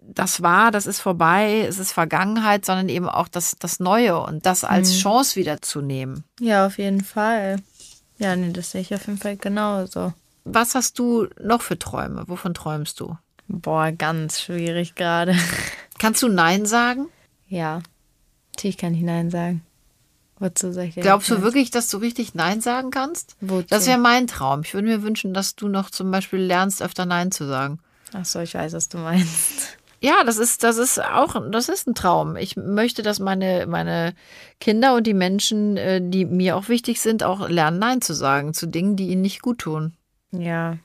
das 0.00 0.40
war, 0.40 0.70
das 0.70 0.86
ist 0.86 1.00
vorbei, 1.00 1.66
es 1.68 1.78
ist 1.78 1.92
Vergangenheit, 1.92 2.64
sondern 2.64 2.88
eben 2.88 3.10
auch 3.10 3.28
das, 3.28 3.56
das 3.58 3.78
Neue 3.78 4.18
und 4.18 4.46
das 4.46 4.64
als 4.64 4.90
mhm. 4.90 5.00
Chance 5.00 5.36
wiederzunehmen. 5.36 6.24
Ja, 6.40 6.66
auf 6.66 6.78
jeden 6.78 7.04
Fall. 7.04 7.56
Ja, 8.16 8.34
nee, 8.36 8.52
das 8.52 8.70
sehe 8.70 8.80
ich 8.80 8.94
auf 8.94 9.06
jeden 9.06 9.18
Fall 9.18 9.36
genauso. 9.36 10.14
Was 10.44 10.74
hast 10.74 10.98
du 10.98 11.28
noch 11.38 11.60
für 11.60 11.78
Träume? 11.78 12.24
Wovon 12.26 12.54
träumst 12.54 13.00
du? 13.00 13.18
Boah, 13.48 13.92
ganz 13.92 14.40
schwierig 14.40 14.94
gerade. 14.94 15.36
Kannst 16.02 16.20
du 16.20 16.26
Nein 16.26 16.66
sagen? 16.66 17.06
Ja, 17.46 17.80
natürlich 18.56 18.76
kann 18.76 18.92
ich 18.92 19.02
Nein 19.02 19.30
sagen. 19.30 19.62
Wozu 20.40 20.72
soll 20.72 20.86
ich 20.86 20.96
Glaubst 20.96 21.30
du 21.30 21.42
wirklich, 21.42 21.70
dass 21.70 21.88
du 21.88 21.98
richtig 21.98 22.34
Nein 22.34 22.60
sagen 22.60 22.90
kannst? 22.90 23.36
Wozu? 23.40 23.68
Das 23.70 23.86
wäre 23.86 23.98
mein 23.98 24.26
Traum. 24.26 24.62
Ich 24.64 24.74
würde 24.74 24.88
mir 24.88 25.04
wünschen, 25.04 25.32
dass 25.32 25.54
du 25.54 25.68
noch 25.68 25.90
zum 25.90 26.10
Beispiel 26.10 26.40
lernst, 26.40 26.82
öfter 26.82 27.06
Nein 27.06 27.30
zu 27.30 27.46
sagen. 27.46 27.78
Ach 28.12 28.24
so, 28.24 28.40
ich 28.40 28.54
weiß, 28.54 28.72
was 28.72 28.88
du 28.88 28.98
meinst. 28.98 29.78
Ja, 30.00 30.24
das 30.26 30.38
ist, 30.38 30.64
das 30.64 30.78
ist 30.78 31.00
auch, 31.00 31.40
das 31.52 31.68
ist 31.68 31.86
ein 31.86 31.94
Traum. 31.94 32.34
Ich 32.34 32.56
möchte, 32.56 33.02
dass 33.02 33.20
meine, 33.20 33.68
meine 33.68 34.12
Kinder 34.58 34.96
und 34.96 35.06
die 35.06 35.14
Menschen, 35.14 35.76
äh, 35.76 36.00
die 36.02 36.24
mir 36.24 36.56
auch 36.56 36.68
wichtig 36.68 37.00
sind, 37.00 37.22
auch 37.22 37.48
lernen, 37.48 37.78
Nein 37.78 38.02
zu 38.02 38.12
sagen 38.12 38.54
zu 38.54 38.66
Dingen, 38.66 38.96
die 38.96 39.10
ihnen 39.10 39.22
nicht 39.22 39.40
gut 39.40 39.58
tun. 39.58 39.94
Ja, 40.32 40.78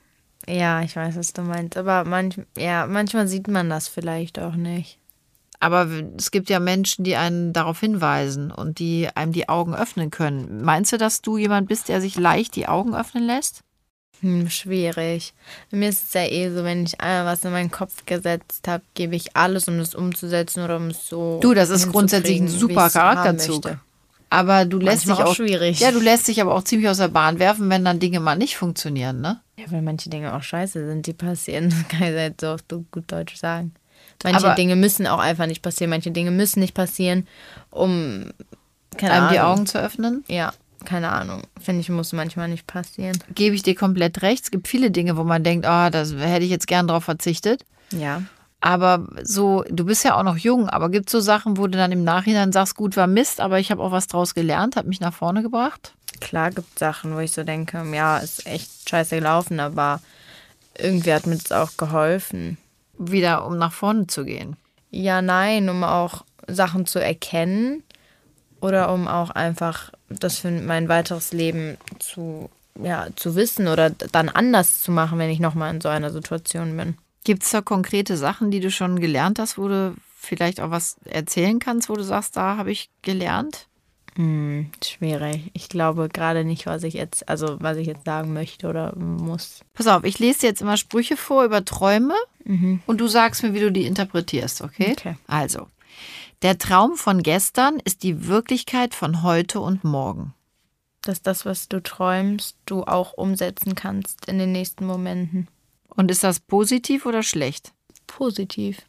Ja, 0.46 0.82
ich 0.82 0.94
weiß, 0.94 1.16
was 1.16 1.32
du 1.32 1.42
meinst. 1.42 1.76
Aber 1.76 2.04
manch, 2.04 2.36
ja, 2.56 2.86
manchmal 2.86 3.26
sieht 3.26 3.48
man 3.48 3.68
das 3.68 3.88
vielleicht 3.88 4.38
auch 4.38 4.54
nicht. 4.54 5.00
Aber 5.60 5.88
es 6.16 6.30
gibt 6.30 6.50
ja 6.50 6.60
Menschen, 6.60 7.04
die 7.04 7.16
einen 7.16 7.52
darauf 7.52 7.80
hinweisen 7.80 8.52
und 8.52 8.78
die 8.78 9.08
einem 9.14 9.32
die 9.32 9.48
Augen 9.48 9.74
öffnen 9.74 10.10
können. 10.10 10.62
Meinst 10.62 10.92
du, 10.92 10.98
dass 10.98 11.20
du 11.20 11.36
jemand 11.36 11.68
bist, 11.68 11.88
der 11.88 12.00
sich 12.00 12.16
leicht 12.16 12.54
die 12.54 12.68
Augen 12.68 12.94
öffnen 12.94 13.24
lässt? 13.24 13.64
Hm, 14.20 14.50
schwierig. 14.50 15.32
Mir 15.70 15.88
ist 15.88 16.08
es 16.08 16.14
ja 16.14 16.22
eh 16.22 16.50
so, 16.50 16.64
wenn 16.64 16.84
ich 16.84 17.00
einmal 17.00 17.32
was 17.32 17.44
in 17.44 17.52
meinen 17.52 17.70
Kopf 17.70 18.04
gesetzt 18.06 18.66
habe, 18.66 18.82
gebe 18.94 19.14
ich 19.14 19.36
alles, 19.36 19.68
um 19.68 19.78
das 19.78 19.94
umzusetzen 19.94 20.64
oder 20.64 20.76
um 20.76 20.88
es 20.88 21.08
so. 21.08 21.38
Du, 21.40 21.54
das 21.54 21.70
ist 21.70 21.90
grundsätzlich 21.90 22.40
ein 22.40 22.48
super 22.48 22.90
Charakterzug. 22.90 23.78
Aber 24.30 24.64
du 24.64 24.78
lässt 24.78 25.04
dich 25.04 25.12
auch, 25.12 25.26
auch 25.26 25.34
schwierig. 25.34 25.80
Ja, 25.80 25.90
du 25.90 26.00
lässt 26.00 26.28
dich 26.28 26.40
aber 26.40 26.54
auch 26.54 26.62
ziemlich 26.62 26.88
aus 26.88 26.98
der 26.98 27.08
Bahn 27.08 27.38
werfen, 27.38 27.70
wenn 27.70 27.84
dann 27.84 27.98
Dinge 27.98 28.20
mal 28.20 28.36
nicht 28.36 28.56
funktionieren, 28.56 29.20
ne? 29.20 29.40
Ja, 29.56 29.64
weil 29.70 29.82
manche 29.82 30.10
Dinge 30.10 30.34
auch 30.34 30.42
scheiße 30.42 30.86
sind, 30.86 31.06
die 31.06 31.14
passieren. 31.14 31.70
Das 31.70 31.88
kann 31.88 32.02
ich 32.02 32.14
jetzt 32.14 32.40
so 32.42 32.48
auf 32.48 32.60
gut 32.68 33.10
Deutsch 33.10 33.36
sagen. 33.36 33.72
Manche 34.24 34.46
aber 34.46 34.54
Dinge 34.54 34.76
müssen 34.76 35.06
auch 35.06 35.20
einfach 35.20 35.46
nicht 35.46 35.62
passieren. 35.62 35.90
Manche 35.90 36.10
Dinge 36.10 36.30
müssen 36.30 36.60
nicht 36.60 36.74
passieren, 36.74 37.26
um 37.70 38.30
keine 38.96 39.12
einem 39.12 39.22
Ahnung. 39.22 39.32
die 39.32 39.40
Augen 39.40 39.66
zu 39.66 39.78
öffnen. 39.80 40.24
Ja, 40.28 40.52
keine 40.84 41.10
Ahnung. 41.10 41.42
Finde 41.60 41.80
ich, 41.80 41.88
muss 41.88 42.12
manchmal 42.12 42.48
nicht 42.48 42.66
passieren. 42.66 43.18
Gebe 43.34 43.54
ich 43.54 43.62
dir 43.62 43.74
komplett 43.74 44.22
recht. 44.22 44.44
Es 44.44 44.50
gibt 44.50 44.68
viele 44.68 44.90
Dinge, 44.90 45.16
wo 45.16 45.24
man 45.24 45.44
denkt, 45.44 45.66
oh, 45.68 45.88
das 45.90 46.14
hätte 46.14 46.44
ich 46.44 46.50
jetzt 46.50 46.66
gern 46.66 46.88
drauf 46.88 47.04
verzichtet. 47.04 47.64
Ja. 47.90 48.22
Aber 48.60 49.06
so, 49.22 49.64
du 49.70 49.84
bist 49.84 50.04
ja 50.04 50.16
auch 50.16 50.24
noch 50.24 50.36
jung, 50.36 50.68
aber 50.68 50.90
gibt 50.90 51.08
es 51.08 51.12
so 51.12 51.20
Sachen, 51.20 51.56
wo 51.56 51.68
du 51.68 51.78
dann 51.78 51.92
im 51.92 52.02
Nachhinein 52.02 52.50
sagst, 52.50 52.74
gut, 52.74 52.96
war 52.96 53.06
Mist, 53.06 53.40
aber 53.40 53.60
ich 53.60 53.70
habe 53.70 53.82
auch 53.82 53.92
was 53.92 54.08
draus 54.08 54.34
gelernt, 54.34 54.74
hat 54.74 54.86
mich 54.86 54.98
nach 54.98 55.14
vorne 55.14 55.42
gebracht? 55.42 55.94
Klar 56.20 56.50
gibt 56.50 56.68
es 56.74 56.80
Sachen, 56.80 57.14
wo 57.14 57.20
ich 57.20 57.30
so 57.30 57.44
denke, 57.44 57.84
ja, 57.94 58.18
ist 58.18 58.46
echt 58.46 58.88
scheiße 58.88 59.14
gelaufen, 59.14 59.60
aber 59.60 60.00
irgendwie 60.76 61.12
hat 61.12 61.26
mir 61.26 61.36
das 61.36 61.52
auch 61.52 61.76
geholfen. 61.76 62.58
Wieder, 62.98 63.46
um 63.46 63.58
nach 63.58 63.72
vorne 63.72 64.06
zu 64.06 64.24
gehen? 64.24 64.56
Ja, 64.90 65.22
nein, 65.22 65.68
um 65.68 65.84
auch 65.84 66.24
Sachen 66.46 66.86
zu 66.86 66.98
erkennen 66.98 67.82
oder 68.60 68.92
um 68.92 69.06
auch 69.06 69.30
einfach 69.30 69.92
das 70.08 70.38
für 70.38 70.50
mein 70.50 70.88
weiteres 70.88 71.32
Leben 71.32 71.76
zu, 71.98 72.50
ja, 72.82 73.08
zu 73.16 73.36
wissen 73.36 73.68
oder 73.68 73.90
dann 73.90 74.28
anders 74.28 74.80
zu 74.80 74.90
machen, 74.90 75.18
wenn 75.18 75.30
ich 75.30 75.40
nochmal 75.40 75.74
in 75.74 75.80
so 75.80 75.88
einer 75.88 76.10
Situation 76.10 76.76
bin. 76.76 76.96
Gibt 77.24 77.42
es 77.42 77.50
da 77.50 77.60
konkrete 77.60 78.16
Sachen, 78.16 78.50
die 78.50 78.60
du 78.60 78.70
schon 78.70 79.00
gelernt 79.00 79.38
hast, 79.38 79.58
wo 79.58 79.68
du 79.68 79.94
vielleicht 80.16 80.60
auch 80.60 80.70
was 80.70 80.96
erzählen 81.04 81.58
kannst, 81.58 81.88
wo 81.88 81.94
du 81.94 82.02
sagst, 82.02 82.36
da 82.36 82.56
habe 82.56 82.70
ich 82.70 82.90
gelernt? 83.02 83.66
Hm, 84.16 84.70
schwierig. 84.82 85.50
Ich 85.52 85.68
glaube 85.68 86.08
gerade 86.08 86.44
nicht, 86.44 86.66
was 86.66 86.82
ich 86.82 86.94
jetzt, 86.94 87.28
also 87.28 87.56
was 87.60 87.76
ich 87.76 87.86
jetzt 87.86 88.04
sagen 88.04 88.32
möchte 88.32 88.66
oder 88.68 88.96
muss. 88.96 89.60
Pass 89.74 89.86
auf, 89.86 90.02
ich 90.02 90.18
lese 90.18 90.46
jetzt 90.46 90.60
immer 90.60 90.76
Sprüche 90.76 91.16
vor 91.16 91.44
über 91.44 91.64
Träume 91.64 92.14
mhm. 92.48 92.80
und 92.86 93.00
du 93.00 93.06
sagst 93.06 93.42
mir, 93.42 93.54
wie 93.54 93.60
du 93.60 93.70
die 93.70 93.86
interpretierst, 93.86 94.62
okay? 94.62 94.92
Okay. 94.92 95.16
Also, 95.26 95.68
der 96.42 96.58
Traum 96.58 96.96
von 96.96 97.22
gestern 97.22 97.80
ist 97.84 98.02
die 98.02 98.26
Wirklichkeit 98.26 98.94
von 98.94 99.22
heute 99.22 99.60
und 99.60 99.84
morgen. 99.84 100.34
Dass 101.02 101.22
das, 101.22 101.44
was 101.44 101.68
du 101.68 101.82
träumst, 101.82 102.56
du 102.66 102.84
auch 102.84 103.12
umsetzen 103.12 103.74
kannst 103.74 104.26
in 104.26 104.38
den 104.38 104.52
nächsten 104.52 104.86
Momenten. 104.86 105.48
Und 105.88 106.10
ist 106.10 106.24
das 106.24 106.40
positiv 106.40 107.06
oder 107.06 107.22
schlecht? 107.22 107.72
Positiv. 108.06 108.82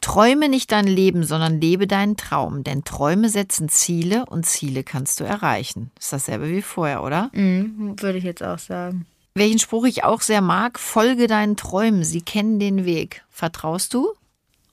Träume 0.00 0.48
nicht 0.48 0.72
dein 0.72 0.88
Leben, 0.88 1.22
sondern 1.22 1.60
lebe 1.60 1.86
deinen 1.86 2.16
Traum, 2.16 2.64
denn 2.64 2.82
Träume 2.82 3.28
setzen 3.28 3.68
Ziele 3.68 4.26
und 4.26 4.44
Ziele 4.44 4.82
kannst 4.82 5.20
du 5.20 5.24
erreichen. 5.24 5.92
Ist 5.98 6.12
dasselbe 6.12 6.50
wie 6.50 6.62
vorher, 6.62 7.04
oder? 7.04 7.30
Mhm, 7.32 7.94
würde 8.00 8.18
ich 8.18 8.24
jetzt 8.24 8.42
auch 8.42 8.58
sagen. 8.58 9.06
Welchen 9.34 9.58
Spruch 9.58 9.84
ich 9.84 10.04
auch 10.04 10.20
sehr 10.20 10.40
mag, 10.40 10.78
folge 10.78 11.26
deinen 11.26 11.56
Träumen, 11.56 12.04
sie 12.04 12.20
kennen 12.20 12.58
den 12.58 12.84
Weg. 12.84 13.24
Vertraust 13.30 13.94
du? 13.94 14.12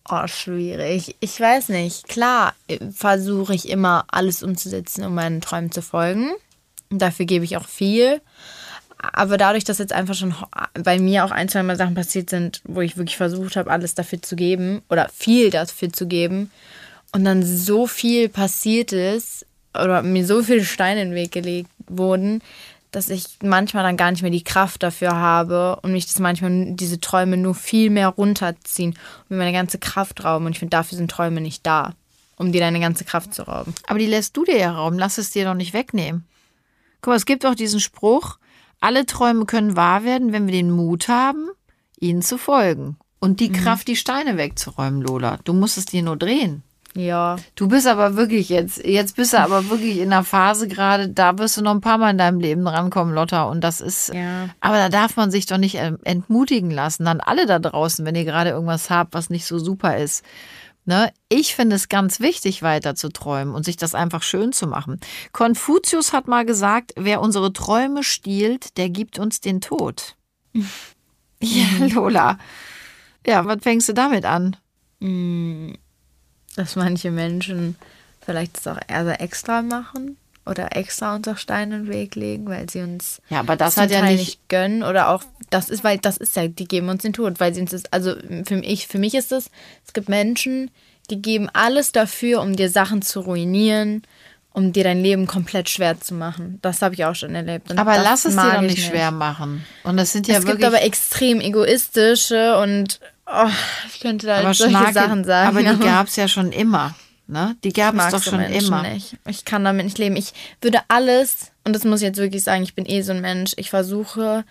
Oh, 0.09 0.27
schwierig. 0.27 1.15
Ich 1.19 1.39
weiß 1.39 1.69
nicht. 1.69 2.07
Klar 2.07 2.55
versuche 2.91 3.53
ich 3.53 3.69
immer 3.69 4.05
alles 4.07 4.43
umzusetzen, 4.43 5.05
um 5.05 5.13
meinen 5.13 5.39
Träumen 5.39 5.71
zu 5.71 5.81
folgen. 5.81 6.31
Und 6.89 7.01
dafür 7.01 7.25
gebe 7.25 7.45
ich 7.45 7.57
auch 7.57 7.67
viel 7.67 8.21
aber 9.01 9.37
dadurch, 9.37 9.63
dass 9.63 9.77
jetzt 9.77 9.93
einfach 9.93 10.13
schon 10.13 10.35
bei 10.73 10.99
mir 10.99 11.23
auch 11.23 11.31
ein, 11.31 11.47
zwei 11.47 11.63
Mal 11.63 11.77
Sachen 11.77 11.95
passiert 11.95 12.29
sind, 12.29 12.61
wo 12.65 12.81
ich 12.81 12.97
wirklich 12.97 13.17
versucht 13.17 13.55
habe, 13.55 13.71
alles 13.71 13.95
dafür 13.95 14.21
zu 14.21 14.35
geben 14.35 14.81
oder 14.89 15.09
viel 15.09 15.49
dafür 15.49 15.91
zu 15.91 16.05
geben 16.05 16.51
und 17.13 17.23
dann 17.23 17.43
so 17.43 17.87
viel 17.87 18.27
passiert 18.27 18.91
ist 18.91 19.45
oder 19.73 20.01
mir 20.01 20.25
so 20.25 20.43
viele 20.43 20.65
Steine 20.65 21.01
in 21.01 21.09
den 21.09 21.15
Weg 21.15 21.31
gelegt 21.31 21.69
wurden, 21.87 22.41
dass 22.91 23.09
ich 23.09 23.37
manchmal 23.43 23.83
dann 23.83 23.97
gar 23.97 24.11
nicht 24.11 24.21
mehr 24.21 24.31
die 24.31 24.43
Kraft 24.43 24.81
dafür 24.81 25.15
habe 25.15 25.79
und 25.83 25.91
mich 25.91 26.07
das 26.07 26.19
manchmal 26.19 26.73
diese 26.73 26.99
Träume 26.99 27.37
nur 27.37 27.53
viel 27.53 27.89
mehr 27.89 28.09
runterziehen 28.09 28.91
und 28.91 29.29
mir 29.29 29.37
meine 29.37 29.53
ganze 29.53 29.77
Kraft 29.77 30.23
rauben. 30.23 30.45
Und 30.45 30.53
ich 30.53 30.59
finde, 30.59 30.71
dafür 30.71 30.97
sind 30.97 31.11
Träume 31.11 31.41
nicht 31.41 31.65
da, 31.65 31.93
um 32.35 32.51
dir 32.51 32.61
deine 32.61 32.79
ganze 32.79 33.05
Kraft 33.05 33.33
zu 33.33 33.43
rauben. 33.43 33.75
Aber 33.87 33.99
die 33.99 34.07
lässt 34.07 34.35
du 34.35 34.43
dir 34.43 34.57
ja 34.57 34.71
rauben, 34.71 34.97
lass 34.97 35.17
es 35.17 35.31
dir 35.31 35.45
doch 35.45 35.53
nicht 35.53 35.73
wegnehmen. 35.73 36.25
Guck 37.01 37.11
mal, 37.11 37.17
es 37.17 37.25
gibt 37.25 37.45
auch 37.45 37.55
diesen 37.55 37.79
Spruch, 37.79 38.37
alle 38.81 39.05
Träume 39.05 39.45
können 39.45 39.75
wahr 39.75 40.03
werden, 40.03 40.31
wenn 40.31 40.47
wir 40.47 40.53
den 40.53 40.71
Mut 40.71 41.07
haben, 41.07 41.49
ihnen 41.99 42.21
zu 42.21 42.37
folgen. 42.37 42.97
Und 43.19 43.39
die 43.39 43.49
mhm. 43.49 43.53
Kraft, 43.53 43.87
die 43.87 43.97
Steine 43.97 44.37
wegzuräumen, 44.37 45.01
Lola. 45.01 45.39
Du 45.43 45.53
musst 45.53 45.77
es 45.77 45.85
dir 45.85 46.01
nur 46.01 46.17
drehen. 46.17 46.63
Ja. 46.95 47.37
Du 47.55 47.67
bist 47.67 47.87
aber 47.87 48.15
wirklich 48.15 48.49
jetzt, 48.49 48.83
jetzt 48.83 49.15
bist 49.15 49.33
du 49.33 49.39
aber 49.39 49.69
wirklich 49.69 49.97
in 49.97 50.11
einer 50.11 50.23
Phase 50.23 50.67
gerade, 50.67 51.09
da 51.09 51.37
wirst 51.37 51.57
du 51.57 51.61
noch 51.61 51.71
ein 51.71 51.81
paar 51.81 51.97
Mal 51.97 52.11
in 52.11 52.17
deinem 52.17 52.39
Leben 52.39 52.67
rankommen, 52.67 53.13
Lotta. 53.13 53.43
Und 53.43 53.61
das 53.61 53.79
ist, 53.81 54.13
ja. 54.13 54.49
aber 54.59 54.77
da 54.77 54.89
darf 54.89 55.15
man 55.15 55.31
sich 55.31 55.45
doch 55.45 55.57
nicht 55.57 55.75
entmutigen 55.75 56.71
lassen. 56.71 57.05
Dann 57.05 57.21
alle 57.21 57.45
da 57.45 57.59
draußen, 57.59 58.05
wenn 58.05 58.15
ihr 58.15 58.25
gerade 58.25 58.49
irgendwas 58.49 58.89
habt, 58.89 59.13
was 59.13 59.29
nicht 59.29 59.45
so 59.45 59.59
super 59.59 59.97
ist. 59.97 60.23
Ne? 60.85 61.11
Ich 61.27 61.53
finde 61.53 61.75
es 61.75 61.89
ganz 61.89 62.19
wichtig, 62.19 62.63
weiter 62.63 62.95
zu 62.95 63.09
träumen 63.09 63.53
und 63.53 63.63
sich 63.63 63.77
das 63.77 63.93
einfach 63.93 64.23
schön 64.23 64.51
zu 64.51 64.65
machen. 64.65 64.99
Konfuzius 65.31 66.13
hat 66.13 66.27
mal 66.27 66.45
gesagt, 66.45 66.93
wer 66.95 67.21
unsere 67.21 67.53
Träume 67.53 68.03
stiehlt, 68.03 68.77
der 68.77 68.89
gibt 68.89 69.19
uns 69.19 69.39
den 69.39 69.61
Tod. 69.61 70.15
ja, 71.41 71.67
Lola. 71.93 72.39
Ja, 73.27 73.45
was 73.45 73.61
fängst 73.61 73.87
du 73.89 73.93
damit 73.93 74.25
an? 74.25 74.57
Dass 76.55 76.75
manche 76.75 77.11
Menschen 77.11 77.75
vielleicht 78.21 78.57
das 78.57 78.67
auch 78.67 78.79
eher 78.87 79.05
so 79.05 79.11
extra 79.11 79.61
machen 79.61 80.17
oder 80.45 80.75
extra 80.75 81.15
unser 81.15 81.37
Stein 81.37 81.71
in 81.71 81.85
den 81.85 81.93
Weg 81.93 82.15
legen, 82.15 82.47
weil 82.47 82.69
sie 82.69 82.81
uns 82.81 83.21
ja, 83.29 83.39
aber 83.39 83.55
das 83.55 83.77
hat 83.77 83.91
ja 83.91 84.01
nicht, 84.01 84.19
nicht 84.19 84.49
gönnen 84.49 84.83
oder 84.83 85.09
auch 85.09 85.23
das 85.49 85.69
ist, 85.69 85.83
weil 85.83 85.97
das 85.97 86.17
ist 86.17 86.35
ja, 86.35 86.47
die 86.47 86.67
geben 86.67 86.89
uns 86.89 87.03
den 87.03 87.13
Tod, 87.13 87.39
weil 87.39 87.53
sie 87.53 87.61
uns 87.61 87.71
das, 87.71 87.85
also 87.91 88.15
für 88.45 88.57
mich, 88.57 88.87
für 88.87 88.99
mich 88.99 89.13
ist 89.13 89.31
es, 89.31 89.49
es 89.85 89.93
gibt 89.93 90.09
Menschen, 90.09 90.71
die 91.09 91.21
geben 91.21 91.49
alles 91.53 91.91
dafür, 91.91 92.41
um 92.41 92.55
dir 92.55 92.69
Sachen 92.69 93.01
zu 93.01 93.21
ruinieren, 93.21 94.03
um 94.53 94.73
dir 94.73 94.83
dein 94.83 95.01
Leben 95.01 95.27
komplett 95.27 95.69
schwer 95.69 95.99
zu 95.99 96.13
machen. 96.13 96.59
Das 96.61 96.81
habe 96.81 96.95
ich 96.95 97.05
auch 97.05 97.15
schon 97.15 97.35
erlebt. 97.35 97.77
aber 97.77 97.97
lass 97.99 98.25
es 98.25 98.35
dir 98.35 98.51
doch 98.51 98.61
nicht, 98.61 98.85
schwer 98.85 99.11
machen. 99.11 99.63
Und 99.83 99.97
das 99.97 100.11
sind 100.11 100.27
ja 100.27 100.35
es 100.35 100.41
wirklich. 100.41 100.55
Es 100.55 100.61
gibt 100.61 100.75
aber 100.75 100.83
extrem 100.83 101.39
egoistische 101.41 102.57
und 102.59 102.99
oh, 103.27 103.49
ich 103.93 103.99
könnte 103.99 104.27
da 104.27 104.39
aber 104.39 104.53
solche 104.53 104.75
Schnake, 104.75 104.93
Sachen 104.93 105.23
sagen. 105.23 105.57
Aber 105.57 105.63
die 105.63 105.79
gab 105.85 106.07
es 106.07 106.15
ja 106.15 106.27
schon 106.27 106.51
immer. 106.51 106.95
Ne? 107.27 107.55
Die 107.63 107.73
gab 107.73 107.95
es 107.95 108.09
doch 108.09 108.23
schon 108.23 108.39
Menschen 108.39 108.67
immer. 108.67 108.81
Nicht. 108.81 109.15
Ich 109.27 109.45
kann 109.45 109.63
damit 109.63 109.85
nicht 109.85 109.99
leben. 109.99 110.15
Ich 110.15 110.33
würde 110.61 110.79
alles, 110.87 111.51
und 111.63 111.75
das 111.75 111.83
muss 111.83 112.01
ich 112.01 112.07
jetzt 112.07 112.17
wirklich 112.17 112.43
sagen, 112.43 112.63
ich 112.63 112.73
bin 112.73 112.87
eh 112.87 113.03
so 113.03 113.11
ein 113.11 113.21
Mensch, 113.21 113.53
ich 113.57 113.69
versuche 113.69 114.43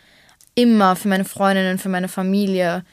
immer 0.55 0.95
für 0.95 1.09
meine 1.09 1.25
Freundinnen, 1.25 1.78
für 1.78 1.88
meine 1.88 2.09
Familie 2.09 2.85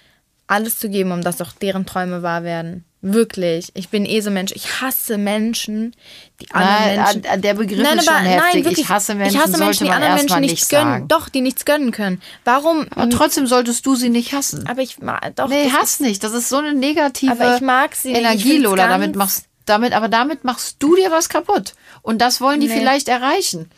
alles 0.47 0.79
zu 0.79 0.89
geben, 0.89 1.11
um 1.11 1.21
dass 1.21 1.41
auch 1.41 1.51
deren 1.53 1.85
Träume 1.85 2.21
wahr 2.21 2.43
werden. 2.43 2.85
Wirklich. 3.07 3.71
Ich 3.75 3.89
bin 3.89 4.03
eh 4.03 4.19
so 4.21 4.31
Mensch. 4.31 4.51
Ich 4.55 4.81
hasse 4.81 5.19
Menschen, 5.19 5.95
die 6.41 6.49
anderen 6.49 6.95
nein, 6.95 7.21
Menschen. 7.21 7.41
Der 7.43 7.53
Begriff 7.53 7.83
nein, 7.83 7.99
ist 7.99 8.05
schon 8.05 8.15
aber, 8.15 8.23
heftig. 8.23 8.53
Nein, 8.53 8.65
wirklich, 8.65 8.85
ich 8.85 8.89
hasse 8.89 9.13
Menschen, 9.13 9.35
ich 9.35 9.43
hasse 9.43 9.57
Menschen 9.59 9.85
die 9.85 9.91
anderen 9.91 10.15
Menschen 10.15 10.41
nichts 10.41 10.69
gönnen. 10.69 10.93
Sagen. 10.93 11.07
Doch, 11.07 11.29
die 11.29 11.41
nichts 11.41 11.65
gönnen 11.65 11.91
können. 11.91 12.19
Warum? 12.45 12.87
Aber 12.95 13.07
trotzdem 13.11 13.45
solltest 13.45 13.85
du 13.85 13.95
sie 13.95 14.09
nicht 14.09 14.33
hassen. 14.33 14.65
Aber 14.67 14.81
ich 14.81 14.97
mag 14.99 15.35
doch. 15.35 15.49
Nee, 15.49 15.69
hass 15.69 15.99
nicht. 15.99 16.23
Das 16.23 16.33
ist 16.33 16.49
so 16.49 16.57
eine 16.57 16.73
negative 16.73 17.31
aber 17.31 17.55
ich 17.55 17.61
mag 17.61 17.95
sie 17.95 18.13
Energie, 18.13 18.57
Lola. 18.57 18.87
Damit 18.87 19.15
machst 19.15 19.45
damit, 19.65 19.93
aber 19.93 20.07
damit 20.07 20.43
machst 20.43 20.77
du 20.79 20.95
dir 20.95 21.11
was 21.11 21.29
kaputt. 21.29 21.73
Und 22.01 22.19
das 22.19 22.39
wollen 22.39 22.59
die 22.59 22.67
nee. 22.67 22.77
vielleicht 22.77 23.07
erreichen. 23.07 23.69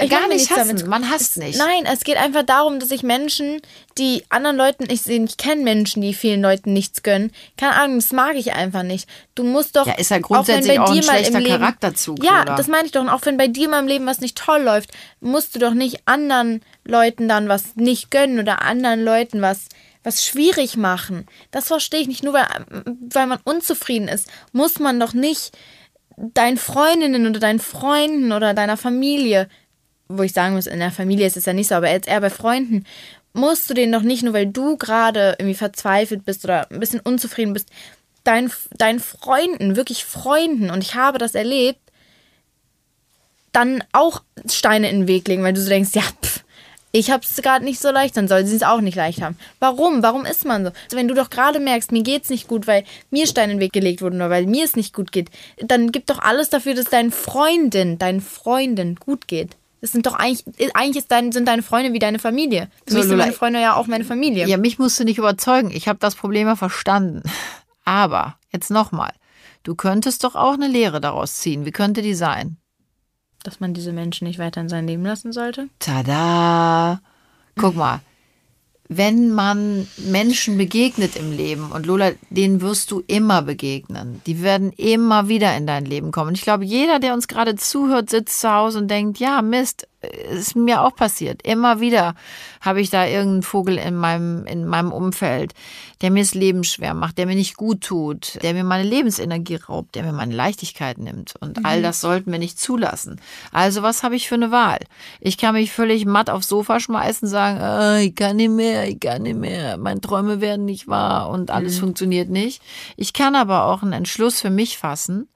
Ich 0.00 0.10
Gar 0.10 0.28
nicht 0.28 0.50
hassen. 0.50 0.76
Damit. 0.76 0.86
Man 0.86 1.10
hasst 1.10 1.36
nicht. 1.36 1.58
Nein, 1.58 1.86
es 1.86 2.04
geht 2.04 2.16
einfach 2.16 2.42
darum, 2.42 2.80
dass 2.80 2.90
ich 2.90 3.02
Menschen, 3.02 3.60
die 3.96 4.24
anderen 4.28 4.56
Leuten, 4.56 4.84
ich, 4.90 5.06
ich 5.06 5.36
kenne 5.36 5.62
Menschen, 5.62 6.02
die 6.02 6.14
vielen 6.14 6.42
Leuten 6.42 6.72
nichts 6.72 7.02
gönnen. 7.02 7.32
Keine 7.56 7.74
Ahnung, 7.74 7.96
das 7.96 8.12
mag 8.12 8.34
ich 8.34 8.52
einfach 8.52 8.82
nicht. 8.82 9.08
Du 9.34 9.44
musst 9.44 9.76
doch. 9.76 9.86
Ja, 9.86 9.94
ist 9.94 10.10
ja 10.10 10.18
grundsätzlich 10.18 10.80
auch, 10.80 10.90
auch 10.90 10.94
ein 10.94 11.02
schlechter 11.02 11.40
Leben, 11.40 11.60
Charakterzug. 11.60 12.24
Ja, 12.24 12.42
oder? 12.42 12.56
das 12.56 12.66
meine 12.66 12.86
ich 12.86 12.92
doch. 12.92 13.02
Und 13.02 13.08
auch 13.08 13.24
wenn 13.24 13.36
bei 13.36 13.48
dir 13.48 13.68
mal 13.68 13.80
im 13.80 13.86
Leben 13.86 14.06
was 14.06 14.20
nicht 14.20 14.36
toll 14.36 14.62
läuft, 14.62 14.90
musst 15.20 15.54
du 15.54 15.58
doch 15.58 15.74
nicht 15.74 16.00
anderen 16.06 16.62
Leuten 16.84 17.28
dann 17.28 17.48
was 17.48 17.76
nicht 17.76 18.10
gönnen 18.10 18.38
oder 18.38 18.62
anderen 18.62 19.04
Leuten 19.04 19.42
was 19.42 19.66
was 20.06 20.24
schwierig 20.24 20.76
machen. 20.76 21.26
Das 21.50 21.66
verstehe 21.66 22.00
ich 22.00 22.06
nicht. 22.06 22.22
Nur 22.22 22.32
weil, 22.32 22.46
weil 23.10 23.26
man 23.26 23.40
unzufrieden 23.42 24.06
ist, 24.06 24.28
muss 24.52 24.78
man 24.78 25.00
doch 25.00 25.14
nicht 25.14 25.58
deinen 26.16 26.58
Freundinnen 26.58 27.26
oder 27.26 27.40
deinen 27.40 27.58
Freunden 27.58 28.30
oder 28.30 28.54
deiner 28.54 28.76
Familie, 28.76 29.48
wo 30.08 30.22
ich 30.22 30.32
sagen 30.32 30.54
muss, 30.54 30.68
in 30.68 30.78
der 30.78 30.92
Familie 30.92 31.26
ist 31.26 31.36
es 31.36 31.44
ja 31.44 31.52
nicht 31.52 31.66
so, 31.66 31.74
aber 31.74 31.90
jetzt 31.90 32.06
eher 32.06 32.20
bei 32.20 32.30
Freunden, 32.30 32.84
musst 33.32 33.68
du 33.68 33.74
den 33.74 33.90
doch 33.90 34.02
nicht 34.02 34.22
nur, 34.22 34.32
weil 34.32 34.46
du 34.46 34.76
gerade 34.76 35.34
irgendwie 35.40 35.56
verzweifelt 35.56 36.24
bist 36.24 36.44
oder 36.44 36.70
ein 36.70 36.78
bisschen 36.78 37.00
unzufrieden 37.00 37.52
bist, 37.52 37.68
deinen, 38.22 38.52
deinen 38.78 39.00
Freunden, 39.00 39.74
wirklich 39.74 40.04
Freunden, 40.04 40.70
und 40.70 40.84
ich 40.84 40.94
habe 40.94 41.18
das 41.18 41.34
erlebt, 41.34 41.80
dann 43.50 43.82
auch 43.92 44.22
Steine 44.48 44.88
in 44.88 45.00
den 45.00 45.08
Weg 45.08 45.26
legen, 45.26 45.42
weil 45.42 45.52
du 45.52 45.60
so 45.60 45.68
denkst, 45.68 45.90
ja, 45.94 46.02
pff, 46.02 46.44
ich 46.92 47.10
habe 47.10 47.22
es 47.24 47.36
gerade 47.42 47.64
nicht 47.64 47.80
so 47.80 47.90
leicht, 47.90 48.16
dann 48.16 48.28
soll 48.28 48.46
sie 48.46 48.56
es 48.56 48.62
auch 48.62 48.80
nicht 48.80 48.96
leicht 48.96 49.20
haben. 49.20 49.36
Warum? 49.58 50.02
Warum 50.02 50.24
ist 50.24 50.44
man 50.44 50.64
so? 50.64 50.70
Also 50.84 50.96
wenn 50.96 51.08
du 51.08 51.14
doch 51.14 51.30
gerade 51.30 51.60
merkst, 51.60 51.92
mir 51.92 52.02
geht's 52.02 52.30
nicht 52.30 52.48
gut, 52.48 52.66
weil 52.66 52.84
mir 53.10 53.26
Steine 53.26 53.52
in 53.52 53.58
den 53.58 53.64
Weg 53.64 53.72
gelegt 53.72 54.02
wurden 54.02 54.16
oder 54.16 54.30
weil 54.30 54.46
mir 54.46 54.64
es 54.64 54.76
nicht 54.76 54.94
gut 54.94 55.12
geht, 55.12 55.30
dann 55.58 55.92
gib 55.92 56.06
doch 56.06 56.18
alles 56.20 56.48
dafür, 56.48 56.74
dass 56.74 56.86
deinen 56.86 57.10
Freundin, 57.10 57.98
deinen 57.98 58.20
Freunden 58.20 58.96
gut 58.96 59.28
geht. 59.28 59.56
Das 59.82 59.92
sind 59.92 60.06
doch 60.06 60.14
eigentlich, 60.14 60.44
eigentlich 60.74 60.96
ist 60.96 61.12
dein, 61.12 61.32
sind 61.32 61.46
deine 61.46 61.62
Freunde 61.62 61.92
wie 61.92 61.98
deine 61.98 62.18
Familie. 62.18 62.68
Für 62.86 62.92
So, 62.92 62.98
mich 62.98 63.08
sind 63.08 63.18
meine 63.18 63.32
Freunde 63.32 63.60
ja 63.60 63.76
auch 63.76 63.86
meine 63.86 64.04
Familie. 64.04 64.46
Ja, 64.46 64.56
mich 64.56 64.78
musst 64.78 64.98
du 64.98 65.04
nicht 65.04 65.18
überzeugen. 65.18 65.70
Ich 65.70 65.88
habe 65.88 65.98
das 65.98 66.14
Problem 66.14 66.48
ja 66.48 66.56
verstanden. 66.56 67.22
Aber 67.84 68.36
jetzt 68.52 68.70
nochmal. 68.70 69.12
Du 69.62 69.74
könntest 69.74 70.24
doch 70.24 70.34
auch 70.34 70.54
eine 70.54 70.68
Lehre 70.68 71.00
daraus 71.00 71.34
ziehen. 71.34 71.66
Wie 71.66 71.72
könnte 71.72 72.00
die 72.00 72.14
sein? 72.14 72.56
Dass 73.46 73.60
man 73.60 73.74
diese 73.74 73.92
Menschen 73.92 74.26
nicht 74.26 74.40
weiter 74.40 74.60
in 74.60 74.68
sein 74.68 74.88
Leben 74.88 75.04
lassen 75.04 75.32
sollte. 75.32 75.68
Tada! 75.78 77.00
Guck 77.56 77.76
mal, 77.76 78.00
wenn 78.88 79.32
man 79.32 79.86
Menschen 79.98 80.58
begegnet 80.58 81.16
im 81.16 81.30
Leben 81.30 81.70
und 81.70 81.86
Lola, 81.86 82.10
denen 82.30 82.60
wirst 82.60 82.90
du 82.90 83.02
immer 83.06 83.42
begegnen. 83.42 84.20
Die 84.26 84.42
werden 84.42 84.72
immer 84.72 85.28
wieder 85.28 85.56
in 85.56 85.66
dein 85.66 85.84
Leben 85.84 86.12
kommen. 86.12 86.28
Und 86.28 86.38
ich 86.38 86.42
glaube, 86.42 86.64
jeder, 86.64 86.98
der 86.98 87.14
uns 87.14 87.28
gerade 87.28 87.56
zuhört, 87.56 88.10
sitzt 88.10 88.40
zu 88.40 88.52
Hause 88.52 88.78
und 88.78 88.88
denkt, 88.88 89.18
ja, 89.18 89.42
Mist, 89.42 89.88
ist 90.00 90.56
mir 90.56 90.82
auch 90.82 90.94
passiert. 90.94 91.42
Immer 91.42 91.80
wieder 91.80 92.14
habe 92.60 92.80
ich 92.80 92.90
da 92.90 93.06
irgendeinen 93.06 93.42
Vogel 93.42 93.78
in 93.78 93.96
meinem, 93.96 94.44
in 94.46 94.66
meinem 94.66 94.92
Umfeld, 94.92 95.54
der 96.02 96.10
mir 96.10 96.22
das 96.22 96.34
Leben 96.34 96.64
schwer 96.64 96.94
macht, 96.94 97.16
der 97.18 97.26
mir 97.26 97.34
nicht 97.34 97.56
gut 97.56 97.80
tut, 97.80 98.38
der 98.42 98.52
mir 98.52 98.64
meine 98.64 98.88
Lebensenergie 98.88 99.56
raubt, 99.56 99.94
der 99.94 100.02
mir 100.02 100.12
meine 100.12 100.34
Leichtigkeit 100.34 100.98
nimmt. 100.98 101.34
Und 101.40 101.64
all 101.64 101.82
das 101.82 102.00
sollten 102.00 102.30
wir 102.30 102.38
nicht 102.38 102.60
zulassen. 102.60 103.20
Also 103.52 103.82
was 103.82 104.02
habe 104.02 104.16
ich 104.16 104.28
für 104.28 104.34
eine 104.34 104.50
Wahl? 104.50 104.80
Ich 105.20 105.38
kann 105.38 105.54
mich 105.54 105.72
völlig 105.72 106.04
matt 106.04 106.28
aufs 106.28 106.48
Sofa 106.48 106.80
schmeißen, 106.80 107.28
sagen, 107.28 107.58
ah, 107.60 107.98
ich 107.98 108.14
kann 108.14 108.36
nicht 108.36 108.50
mehr, 108.50 108.88
ich 108.88 109.00
kann 109.00 109.22
nicht 109.22 109.38
mehr, 109.38 109.78
meine 109.78 110.00
Träume 110.00 110.40
werden 110.40 110.66
nicht 110.66 110.88
wahr 110.88 111.30
und 111.30 111.50
alles 111.50 111.78
funktioniert 111.78 112.28
nicht. 112.28 112.62
Ich 112.96 113.12
kann 113.12 113.34
aber 113.34 113.64
auch 113.64 113.82
einen 113.82 113.92
Entschluss 113.92 114.40
für 114.40 114.50
mich 114.50 114.78
fassen 114.78 115.28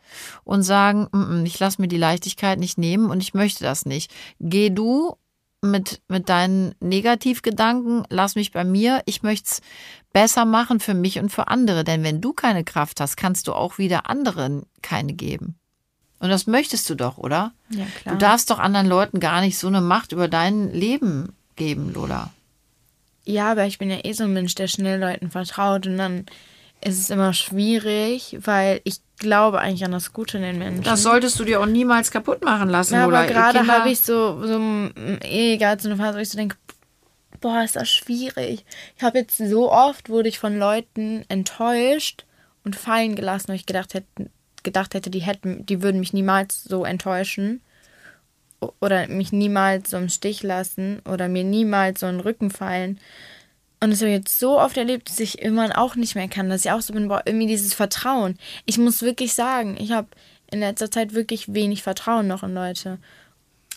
und 0.44 0.62
sagen, 0.62 1.08
"Mm, 1.12 1.42
mm, 1.42 1.46
ich 1.46 1.58
lasse 1.58 1.80
mir 1.80 1.88
die 1.88 1.96
Leichtigkeit 1.96 2.58
nicht 2.58 2.78
nehmen 2.78 3.10
und 3.10 3.22
ich 3.22 3.34
möchte 3.34 3.64
das 3.64 3.86
nicht. 3.86 4.12
Geh 4.40 4.70
du 4.70 5.16
mit, 5.62 6.00
mit 6.08 6.28
deinen 6.28 6.74
Negativgedanken, 6.80 8.04
lass 8.08 8.34
mich 8.34 8.52
bei 8.52 8.64
mir. 8.64 9.02
Ich 9.04 9.22
möchte 9.22 9.50
es 9.50 9.60
besser 10.12 10.44
machen 10.44 10.80
für 10.80 10.94
mich 10.94 11.18
und 11.18 11.30
für 11.30 11.48
andere. 11.48 11.84
Denn 11.84 12.02
wenn 12.02 12.20
du 12.20 12.32
keine 12.32 12.64
Kraft 12.64 13.00
hast, 13.00 13.16
kannst 13.16 13.46
du 13.46 13.52
auch 13.52 13.78
wieder 13.78 14.08
anderen 14.08 14.62
keine 14.82 15.12
geben. 15.12 15.56
Und 16.18 16.28
das 16.28 16.46
möchtest 16.46 16.88
du 16.90 16.94
doch, 16.94 17.18
oder? 17.18 17.52
Ja, 17.70 17.86
klar. 18.00 18.14
Du 18.14 18.18
darfst 18.18 18.50
doch 18.50 18.58
anderen 18.58 18.86
Leuten 18.86 19.20
gar 19.20 19.40
nicht 19.40 19.58
so 19.58 19.68
eine 19.68 19.80
Macht 19.80 20.12
über 20.12 20.28
dein 20.28 20.70
Leben 20.72 21.34
geben, 21.56 21.92
Lola. 21.92 22.30
Ja, 23.24 23.50
aber 23.50 23.66
ich 23.66 23.78
bin 23.78 23.90
ja 23.90 24.04
eh 24.04 24.12
so 24.12 24.24
ein 24.24 24.32
Mensch, 24.32 24.54
der 24.54 24.66
schnell 24.66 25.00
Leuten 25.00 25.30
vertraut 25.30 25.86
und 25.86 25.96
dann 25.98 26.26
ist 26.82 26.98
es 26.98 27.10
immer 27.10 27.32
schwierig, 27.32 28.38
weil 28.42 28.80
ich 28.84 28.96
glaube 29.20 29.60
eigentlich 29.60 29.84
an 29.84 29.92
das 29.92 30.12
Gute 30.12 30.38
in 30.38 30.42
den 30.42 30.58
Menschen. 30.58 30.82
Das 30.82 31.02
solltest 31.04 31.38
du 31.38 31.44
dir 31.44 31.60
auch 31.60 31.66
niemals 31.66 32.10
kaputt 32.10 32.44
machen 32.44 32.68
lassen, 32.68 32.94
ja, 32.94 33.06
Ihr 33.06 33.26
gerade 33.28 33.66
habe 33.68 33.90
ich 33.90 34.00
so, 34.00 34.44
so 34.44 34.90
egal, 35.22 35.78
so 35.78 35.88
eine 35.88 35.96
Phase, 35.96 36.18
wo 36.18 36.22
ich 36.22 36.30
so 36.30 36.36
denke, 36.36 36.56
boah, 37.40 37.62
ist 37.62 37.76
das 37.76 37.88
schwierig. 37.88 38.64
Ich 38.96 39.02
habe 39.02 39.18
jetzt 39.18 39.38
so 39.38 39.70
oft, 39.70 40.08
wurde 40.08 40.28
ich 40.28 40.38
von 40.38 40.58
Leuten 40.58 41.24
enttäuscht 41.28 42.24
und 42.64 42.76
fallen 42.76 43.14
gelassen, 43.14 43.48
weil 43.48 43.56
ich 43.56 43.66
gedacht 43.66 43.94
hätte, 43.94 44.30
gedacht 44.62 44.94
hätte, 44.94 45.10
die 45.10 45.20
hätten, 45.20 45.64
die 45.66 45.82
würden 45.82 46.00
mich 46.00 46.12
niemals 46.12 46.64
so 46.64 46.84
enttäuschen 46.84 47.60
oder 48.80 49.08
mich 49.08 49.32
niemals 49.32 49.90
so 49.90 49.96
im 49.96 50.08
Stich 50.08 50.42
lassen 50.42 51.00
oder 51.10 51.28
mir 51.28 51.44
niemals 51.44 52.00
so 52.00 52.06
in 52.06 52.16
den 52.16 52.20
Rücken 52.20 52.50
fallen. 52.50 52.98
Und 53.82 53.90
das 53.90 54.00
habe 54.00 54.10
ich 54.10 54.18
jetzt 54.18 54.38
so 54.38 54.58
oft 54.60 54.76
erlebt, 54.76 55.08
dass 55.08 55.20
ich 55.20 55.40
irgendwann 55.42 55.72
auch 55.72 55.96
nicht 55.96 56.14
mehr 56.14 56.28
kann, 56.28 56.50
dass 56.50 56.64
ich 56.64 56.70
auch 56.70 56.82
so 56.82 56.92
bin, 56.92 57.08
boah, 57.08 57.22
irgendwie 57.24 57.46
dieses 57.46 57.72
Vertrauen. 57.72 58.36
Ich 58.66 58.76
muss 58.76 59.00
wirklich 59.02 59.32
sagen, 59.32 59.76
ich 59.80 59.92
habe 59.92 60.08
in 60.50 60.60
letzter 60.60 60.90
Zeit 60.90 61.14
wirklich 61.14 61.54
wenig 61.54 61.82
Vertrauen 61.82 62.26
noch 62.26 62.42
in 62.42 62.54
Leute. 62.54 62.98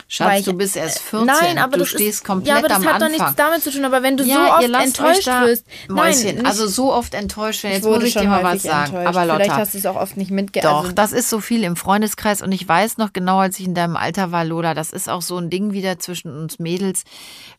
Schatz, 0.07 0.39
ich- 0.39 0.45
du 0.45 0.53
bist 0.53 0.75
erst 0.75 0.99
14. 0.99 1.25
Nein, 1.27 1.57
aber 1.57 1.77
du 1.77 1.85
stehst 1.85 2.19
ist, 2.19 2.23
komplett 2.23 2.47
ja, 2.49 2.57
aber 2.57 2.67
das 2.67 2.77
am 2.77 2.85
hat 2.85 2.95
Anfang. 2.95 3.11
doch 3.11 3.17
nichts 3.19 3.35
damit 3.35 3.63
zu 3.63 3.71
tun. 3.71 3.85
Aber 3.85 4.03
wenn 4.03 4.17
du 4.17 4.23
ja, 4.23 4.35
so 4.35 4.53
oft 4.53 4.83
enttäuscht 4.83 5.27
wirst, 5.27 5.65
Mäuschen, 5.87 6.35
nein, 6.35 6.45
also 6.45 6.67
so 6.67 6.93
oft 6.93 7.13
enttäuscht 7.13 7.63
werden. 7.63 7.75
Jetzt 7.75 7.85
muss 7.85 8.03
ich 8.03 8.13
dir 8.13 8.23
mal 8.27 8.43
was 8.43 8.63
sagen. 8.63 8.95
enttäuscht. 8.95 9.07
Aber 9.07 9.21
Vielleicht 9.23 9.49
Lotta, 9.49 9.57
hast 9.61 9.73
du 9.73 9.77
es 9.77 9.85
auch 9.85 9.95
oft 9.95 10.17
nicht 10.17 10.29
mitge... 10.31 10.61
Doch, 10.61 10.81
also, 10.81 10.91
das 10.91 11.13
ist 11.13 11.29
so 11.29 11.39
viel 11.39 11.63
im 11.63 11.75
Freundeskreis 11.75 12.41
und 12.41 12.51
ich 12.51 12.67
weiß 12.67 12.97
noch 12.97 13.13
genau, 13.13 13.39
als 13.39 13.59
ich 13.59 13.65
in 13.65 13.75
deinem 13.75 13.95
Alter 13.95 14.31
war, 14.31 14.45
Lola, 14.45 14.73
das 14.73 14.91
ist 14.91 15.09
auch 15.09 15.21
so 15.21 15.37
ein 15.37 15.49
Ding 15.49 15.73
wieder 15.73 15.99
zwischen 15.99 16.35
uns 16.35 16.59
Mädels. 16.59 17.03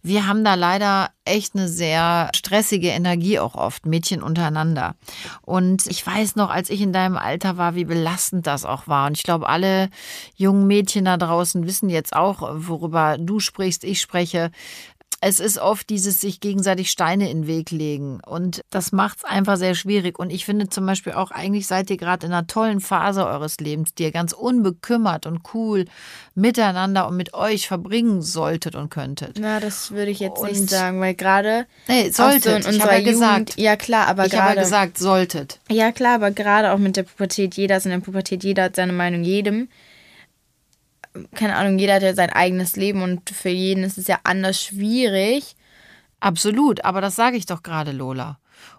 Wir 0.03 0.27
haben 0.27 0.45
da 0.45 0.55
leider 0.55 1.11
echt 1.25 1.55
eine 1.55 1.69
sehr 1.69 2.31
stressige 2.35 2.89
Energie 2.89 3.39
auch 3.39 3.55
oft, 3.55 3.87
Mädchen 3.87 4.23
untereinander. 4.23 4.95
Und 5.43 5.87
ich 5.87 6.07
weiß 6.07 6.37
noch, 6.37 6.51
als 6.51 6.71
ich 6.71 6.81
in 6.81 6.93
deinem 6.93 7.17
Alter 7.17 7.57
war, 7.57 7.75
wie 7.75 7.85
belastend 7.85 8.47
das 8.47 8.65
auch 8.65 8.87
war. 8.89 9.07
Und 9.07 9.17
ich 9.17 9.23
glaube, 9.23 9.49
alle 9.49 9.89
jungen 10.37 10.67
Mädchen 10.67 11.07
da 11.07 11.17
draußen 11.17 11.67
wissen 11.67 11.89
jetzt 11.89 12.15
auch, 12.15 12.43
worüber 12.55 13.17
du 13.19 13.41
sprichst, 13.41 13.85
ich 13.85 14.01
spreche 14.01 14.51
es 15.27 15.41
ist 15.41 15.57
oft 15.57 15.89
dieses 15.89 16.21
sich 16.21 16.39
gegenseitig 16.41 16.91
Steine 16.91 17.31
in 17.31 17.43
den 17.43 17.47
Weg 17.47 17.71
legen. 17.71 18.21
Und 18.27 18.61
das 18.69 18.93
macht 18.93 19.19
es 19.19 19.25
einfach 19.25 19.57
sehr 19.57 19.75
schwierig. 19.75 20.19
Und 20.19 20.29
ich 20.31 20.45
finde 20.45 20.69
zum 20.69 20.85
Beispiel 20.85 21.15
auch, 21.15 21.31
eigentlich 21.31 21.67
seid 21.67 21.89
ihr 21.89 21.97
gerade 21.97 22.27
in 22.27 22.33
einer 22.33 22.47
tollen 22.47 22.81
Phase 22.81 23.27
eures 23.27 23.59
Lebens, 23.59 23.95
die 23.95 24.03
ihr 24.03 24.13
ganz 24.13 24.35
unbekümmert 24.35 25.25
und 25.25 25.41
cool 25.55 25.87
miteinander 26.35 27.09
und 27.09 27.17
mit 27.17 27.33
euch 27.33 27.69
verbringen 27.69 28.21
solltet 28.21 28.75
und 28.75 28.91
könntet. 28.91 29.39
na, 29.41 29.61
das 29.61 29.93
würde 29.93 30.11
ich 30.11 30.21
jetzt 30.21 30.41
Und- 30.41 30.51
nicht 30.53 30.69
sagen, 30.69 31.01
weil 31.01 31.15
gerade... 31.15 31.67
Nee, 31.89 32.09
auch 32.11 32.13
so 32.13 32.23
solltet. 32.25 32.67
ich 32.71 32.81
habe 32.83 32.93
ja 32.93 32.99
Jugend, 32.99 33.13
gesagt. 33.13 33.55
Ja, 33.57 33.77
klar, 33.77 34.07
aber 34.09 34.27
Ich 34.27 34.33
habe 34.35 34.41
ja 34.49 34.53
gerade... 34.53 34.61
gesagt, 34.61 34.99
solltet. 34.99 35.59
Ja, 35.71 35.91
klar, 35.91 36.17
aber 36.17 36.33
gerade 36.33 36.73
auch 36.73 36.79
mit 36.79 36.97
der 36.97 37.05
Pubertät, 37.05 37.55
jeder 37.55 37.79
ist 37.79 37.87
in 37.87 37.93
der 37.93 38.01
Pubertät, 38.01 38.45
jeder 38.45 38.65
hat 38.65 38.77
seine 38.77 38.93
Meinung 38.93 39.25
jedem. 39.25 39.69
Keine 41.35 41.57
Ahnung, 41.57 41.79
jeder 41.79 41.94
hat 41.94 42.03
ja 42.03 42.14
sein 42.14 42.31
eigenes 42.31 42.77
Leben 42.77 43.03
und 43.03 43.31
für 43.31 43.50
jeden 43.50 43.85
ist 43.85 43.98
es 43.98 44.09
ja 44.09 44.18
anders 44.24 44.62
schwierig. 44.62 45.57
Absolut, 46.20 46.85
aber 46.85 47.00
das 47.00 47.16
sage 47.16 47.37
ich 47.37 47.46
doch 47.46 47.62
gerade, 47.62 47.92
Lola. 47.92 48.38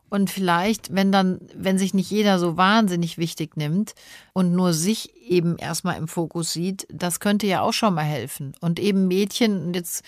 Und 0.09 0.29
vielleicht, 0.29 0.93
wenn 0.93 1.11
dann, 1.11 1.39
wenn 1.53 1.77
sich 1.77 1.93
nicht 1.93 2.09
jeder 2.09 2.39
so 2.39 2.57
wahnsinnig 2.57 3.17
wichtig 3.17 3.57
nimmt 3.57 3.95
und 4.33 4.53
nur 4.53 4.73
sich 4.73 5.15
eben 5.21 5.57
erstmal 5.57 5.97
im 5.97 6.07
Fokus 6.07 6.53
sieht, 6.53 6.87
das 6.89 7.19
könnte 7.19 7.47
ja 7.47 7.61
auch 7.61 7.73
schon 7.73 7.93
mal 7.93 8.03
helfen. 8.03 8.53
Und 8.61 8.79
eben 8.79 9.07
Mädchen, 9.07 9.73
jetzt, 9.73 10.03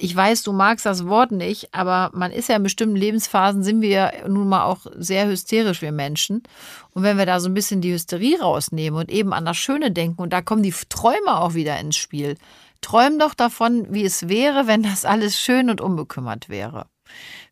ich 0.00 0.14
weiß, 0.14 0.42
du 0.44 0.52
magst 0.52 0.86
das 0.86 1.06
Wort 1.06 1.32
nicht, 1.32 1.74
aber 1.74 2.10
man 2.14 2.30
ist 2.30 2.48
ja 2.48 2.56
in 2.56 2.62
bestimmten 2.62 2.96
Lebensphasen, 2.96 3.62
sind 3.62 3.80
wir 3.80 3.88
ja 3.88 4.12
nun 4.28 4.48
mal 4.48 4.64
auch 4.64 4.86
sehr 4.96 5.26
hysterisch, 5.28 5.82
wir 5.82 5.92
Menschen. 5.92 6.42
Und 6.90 7.02
wenn 7.02 7.18
wir 7.18 7.26
da 7.26 7.40
so 7.40 7.48
ein 7.48 7.54
bisschen 7.54 7.80
die 7.80 7.92
Hysterie 7.92 8.40
rausnehmen 8.40 8.98
und 8.98 9.10
eben 9.10 9.32
an 9.32 9.44
das 9.44 9.56
Schöne 9.56 9.90
denken, 9.90 10.22
und 10.22 10.32
da 10.32 10.40
kommen 10.40 10.62
die 10.62 10.74
Träume 10.88 11.38
auch 11.40 11.54
wieder 11.54 11.78
ins 11.80 11.96
Spiel. 11.96 12.36
Träum 12.80 13.18
doch 13.18 13.34
davon, 13.34 13.86
wie 13.92 14.04
es 14.04 14.28
wäre, 14.28 14.66
wenn 14.68 14.82
das 14.84 15.04
alles 15.04 15.38
schön 15.38 15.68
und 15.68 15.80
unbekümmert 15.80 16.48
wäre. 16.48 16.86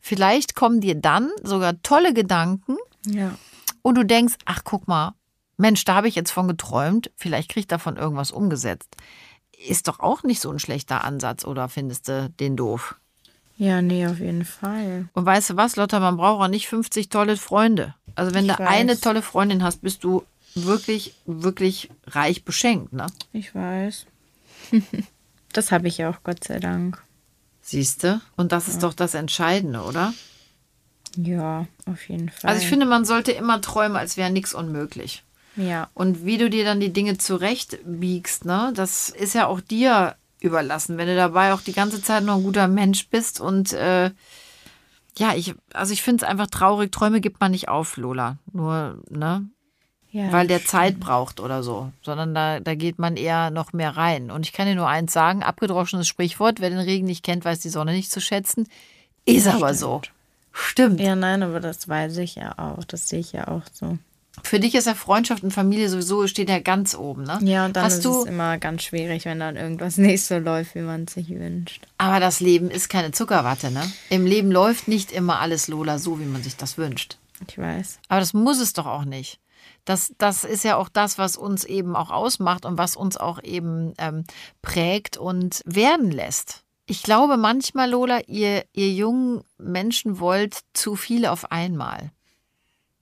Vielleicht 0.01 0.55
kommen 0.55 0.81
dir 0.81 0.95
dann 0.95 1.31
sogar 1.43 1.83
tolle 1.83 2.15
Gedanken 2.15 2.77
Ja. 3.07 3.37
und 3.83 3.97
du 3.97 4.05
denkst, 4.05 4.35
ach 4.45 4.61
guck 4.65 4.87
mal, 4.87 5.15
Mensch, 5.57 5.85
da 5.85 5.95
habe 5.97 6.09
ich 6.09 6.15
jetzt 6.15 6.31
von 6.33 6.47
geträumt, 6.49 7.11
vielleicht 7.17 7.49
kriege 7.49 7.61
ich 7.61 7.67
davon 7.67 7.97
irgendwas 7.97 8.31
umgesetzt. 8.31 8.95
Ist 9.69 9.89
doch 9.89 10.01
auch 10.01 10.23
nicht 10.23 10.41
so 10.41 10.51
ein 10.51 10.59
schlechter 10.59 11.05
Ansatz, 11.05 11.45
oder 11.45 11.69
findest 11.69 12.09
du 12.09 12.29
den 12.41 12.57
doof? 12.57 12.97
Ja, 13.59 13.81
nee, 13.81 14.07
auf 14.07 14.19
jeden 14.19 14.45
Fall. 14.45 15.09
Und 15.15 15.25
weißt 15.25 15.51
du 15.51 15.57
was, 15.57 15.77
Lotta, 15.77 15.99
man 15.99 16.19
braucht 16.19 16.43
auch 16.45 16.49
nicht 16.49 16.69
50 16.69 17.09
tolle 17.09 17.37
Freunde. 17.37 17.95
Also 18.15 18.35
wenn 18.35 18.45
Ich 18.47 18.53
du 18.53 18.59
weiß. 18.59 18.69
eine 18.69 19.01
tolle 19.01 19.23
Freundin 19.23 19.63
hast, 19.63 19.81
bist 19.81 20.05
du 20.05 20.25
wirklich, 20.55 21.15
wirklich 21.25 21.91
reich 22.07 22.45
beschenkt, 22.45 22.93
ne? 22.93 23.07
Ich 23.33 23.55
weiß. 23.55 24.07
das 25.53 25.73
habe 25.73 25.89
ich 25.89 25.99
ja 25.99 26.11
auch, 26.11 26.23
Gott 26.23 26.45
sei 26.45 26.59
Dank. 26.61 27.03
Siehst 27.63 28.05
du? 28.05 28.21
Und 28.37 28.53
das 28.53 28.69
ist 28.69 28.83
doch 28.83 28.95
das 28.95 29.15
Entscheidende, 29.15 29.83
oder? 29.83 30.13
Ja, 31.17 31.67
auf 31.87 32.09
jeden 32.09 32.29
Fall. 32.29 32.51
Also 32.51 32.63
ich 32.63 32.69
finde, 32.69 32.87
man 32.87 33.05
sollte 33.05 33.33
immer 33.33 33.61
träumen, 33.63 33.97
als 33.97 34.17
wäre 34.17 34.31
nichts 34.31 34.55
unmöglich. 34.55 35.25
Ja. 35.57 35.89
Und 35.95 36.25
wie 36.25 36.39
du 36.39 36.51
dir 36.51 36.65
dann 36.65 36.81
die 36.81 36.93
Dinge 36.93 37.19
zurechtbiegst, 37.19 38.45
ne, 38.45 38.73
das 38.75 39.09
ist 39.09 39.35
ja 39.35 39.47
auch 39.47 39.61
dir 39.61 40.17
überlassen, 40.41 40.99
wenn 40.99 41.09
du 41.09 41.17
dabei 41.17 41.53
auch 41.53 41.63
die 41.63 41.73
ganze 41.73 42.03
Zeit 42.03 42.23
noch 42.23 42.37
ein 42.37 42.43
guter 42.43 42.69
Mensch 42.69 43.09
bist 43.09 43.41
und 43.41 43.73
äh, 43.73 44.11
ja, 45.19 45.35
ich, 45.35 45.55
also 45.73 45.93
ich 45.93 46.03
finde 46.03 46.25
es 46.25 46.31
einfach 46.31 46.47
traurig, 46.47 46.93
Träume 46.93 47.21
gibt 47.21 47.41
man 47.41 47.51
nicht 47.51 47.69
auf, 47.69 47.97
Lola. 47.97 48.37
Nur, 48.53 49.01
ne? 49.09 49.49
ja 50.11 50.31
Weil 50.31 50.47
der 50.47 50.65
Zeit 50.65 51.01
braucht 51.01 51.41
oder 51.41 51.63
so. 51.63 51.91
Sondern 52.03 52.35
da, 52.35 52.61
da 52.61 52.75
geht 52.75 52.99
man 52.99 53.17
eher 53.17 53.51
noch 53.51 53.73
mehr 53.73 53.97
rein. 53.97 54.31
Und 54.31 54.45
ich 54.45 54.53
kann 54.53 54.67
dir 54.67 54.75
nur 54.75 54.89
eins 54.89 55.13
sagen, 55.13 55.43
abgedroschenes 55.43 56.07
Sprichwort, 56.07 56.61
wer 56.61 56.71
den 56.71 56.79
Regen 56.79 57.07
nicht 57.07 57.25
kennt, 57.25 57.45
weiß 57.45 57.61
die 57.61 57.71
Sonne 57.71 57.93
nicht 57.93 58.11
zu 58.11 58.21
schätzen. 58.21 58.69
Ist 59.25 59.49
aber 59.49 59.75
so. 59.75 60.03
Stimmt. 60.53 61.01
Ja, 61.01 61.17
nein, 61.17 61.43
aber 61.43 61.61
das 61.61 61.89
weiß 61.89 62.17
ich 62.19 62.37
ja 62.37 62.59
auch. 62.59 62.85
Das 62.85 63.09
sehe 63.09 63.21
ich 63.21 63.33
ja 63.33 63.49
auch 63.49 63.63
so. 63.73 63.99
Für 64.43 64.61
dich 64.61 64.75
ist 64.75 64.87
ja 64.87 64.95
Freundschaft 64.95 65.43
und 65.43 65.51
Familie 65.51 65.89
sowieso 65.89 66.27
steht 66.27 66.49
ja 66.49 66.61
ganz 66.61 66.95
oben, 66.95 67.25
ne? 67.25 67.39
Ja, 67.43 67.67
und 67.67 67.75
dann 67.77 67.85
Hast 67.85 67.99
ist 67.99 68.07
es 68.07 68.25
immer 68.25 68.59
ganz 68.59 68.83
schwierig, 68.83 69.25
wenn 69.25 69.41
dann 69.41 69.57
irgendwas 69.57 69.97
nicht 69.99 70.25
so 70.25 70.39
läuft, 70.39 70.75
wie 70.75 70.83
man 70.83 71.05
es 71.05 71.15
sich 71.15 71.31
wünscht. 71.31 71.83
aber 71.99 72.21
das 72.21 72.41
Leben 72.41 72.71
ist 72.71 72.89
keine 72.89 73.11
Zuckerwatte, 73.13 73.71
ne? 73.71 73.91
Im 74.11 74.27
Leben 74.27 74.51
läuft 74.51 74.89
nicht 74.89 75.13
immer 75.13 75.41
alles 75.41 75.69
Lola 75.69 75.99
so, 75.99 76.21
wie 76.21 76.25
man 76.25 76.43
sich 76.43 76.57
das 76.57 76.79
wünscht. 76.79 77.19
Ich 77.49 77.59
weiß. 77.59 77.99
Aber 78.09 78.21
das 78.21 78.33
muss 78.33 78.61
es 78.61 78.73
doch 78.73 78.87
auch 78.87 79.05
nicht. 79.05 79.41
Das, 79.85 80.13
das 80.19 80.45
ist 80.45 80.65
ja 80.65 80.77
auch 80.77 80.89
das, 80.89 81.19
was 81.19 81.37
uns 81.37 81.65
eben 81.65 81.95
auch 81.95 82.11
ausmacht 82.11 82.65
und 82.65 82.79
was 82.79 82.97
uns 82.97 83.17
auch 83.17 83.43
eben 83.43 83.95
ähm, 83.99 84.25
prägt 84.63 85.17
und 85.17 85.61
werden 85.65 86.11
lässt. 86.11 86.63
Ich 86.87 87.03
glaube 87.03 87.37
manchmal, 87.37 87.91
Lola, 87.91 88.21
ihr, 88.27 88.65
ihr 88.73 88.93
jungen 88.93 89.43
Menschen 89.59 90.19
wollt 90.21 90.61
zu 90.73 90.97
viel 90.97 91.27
auf 91.27 91.51
einmal. 91.51 92.11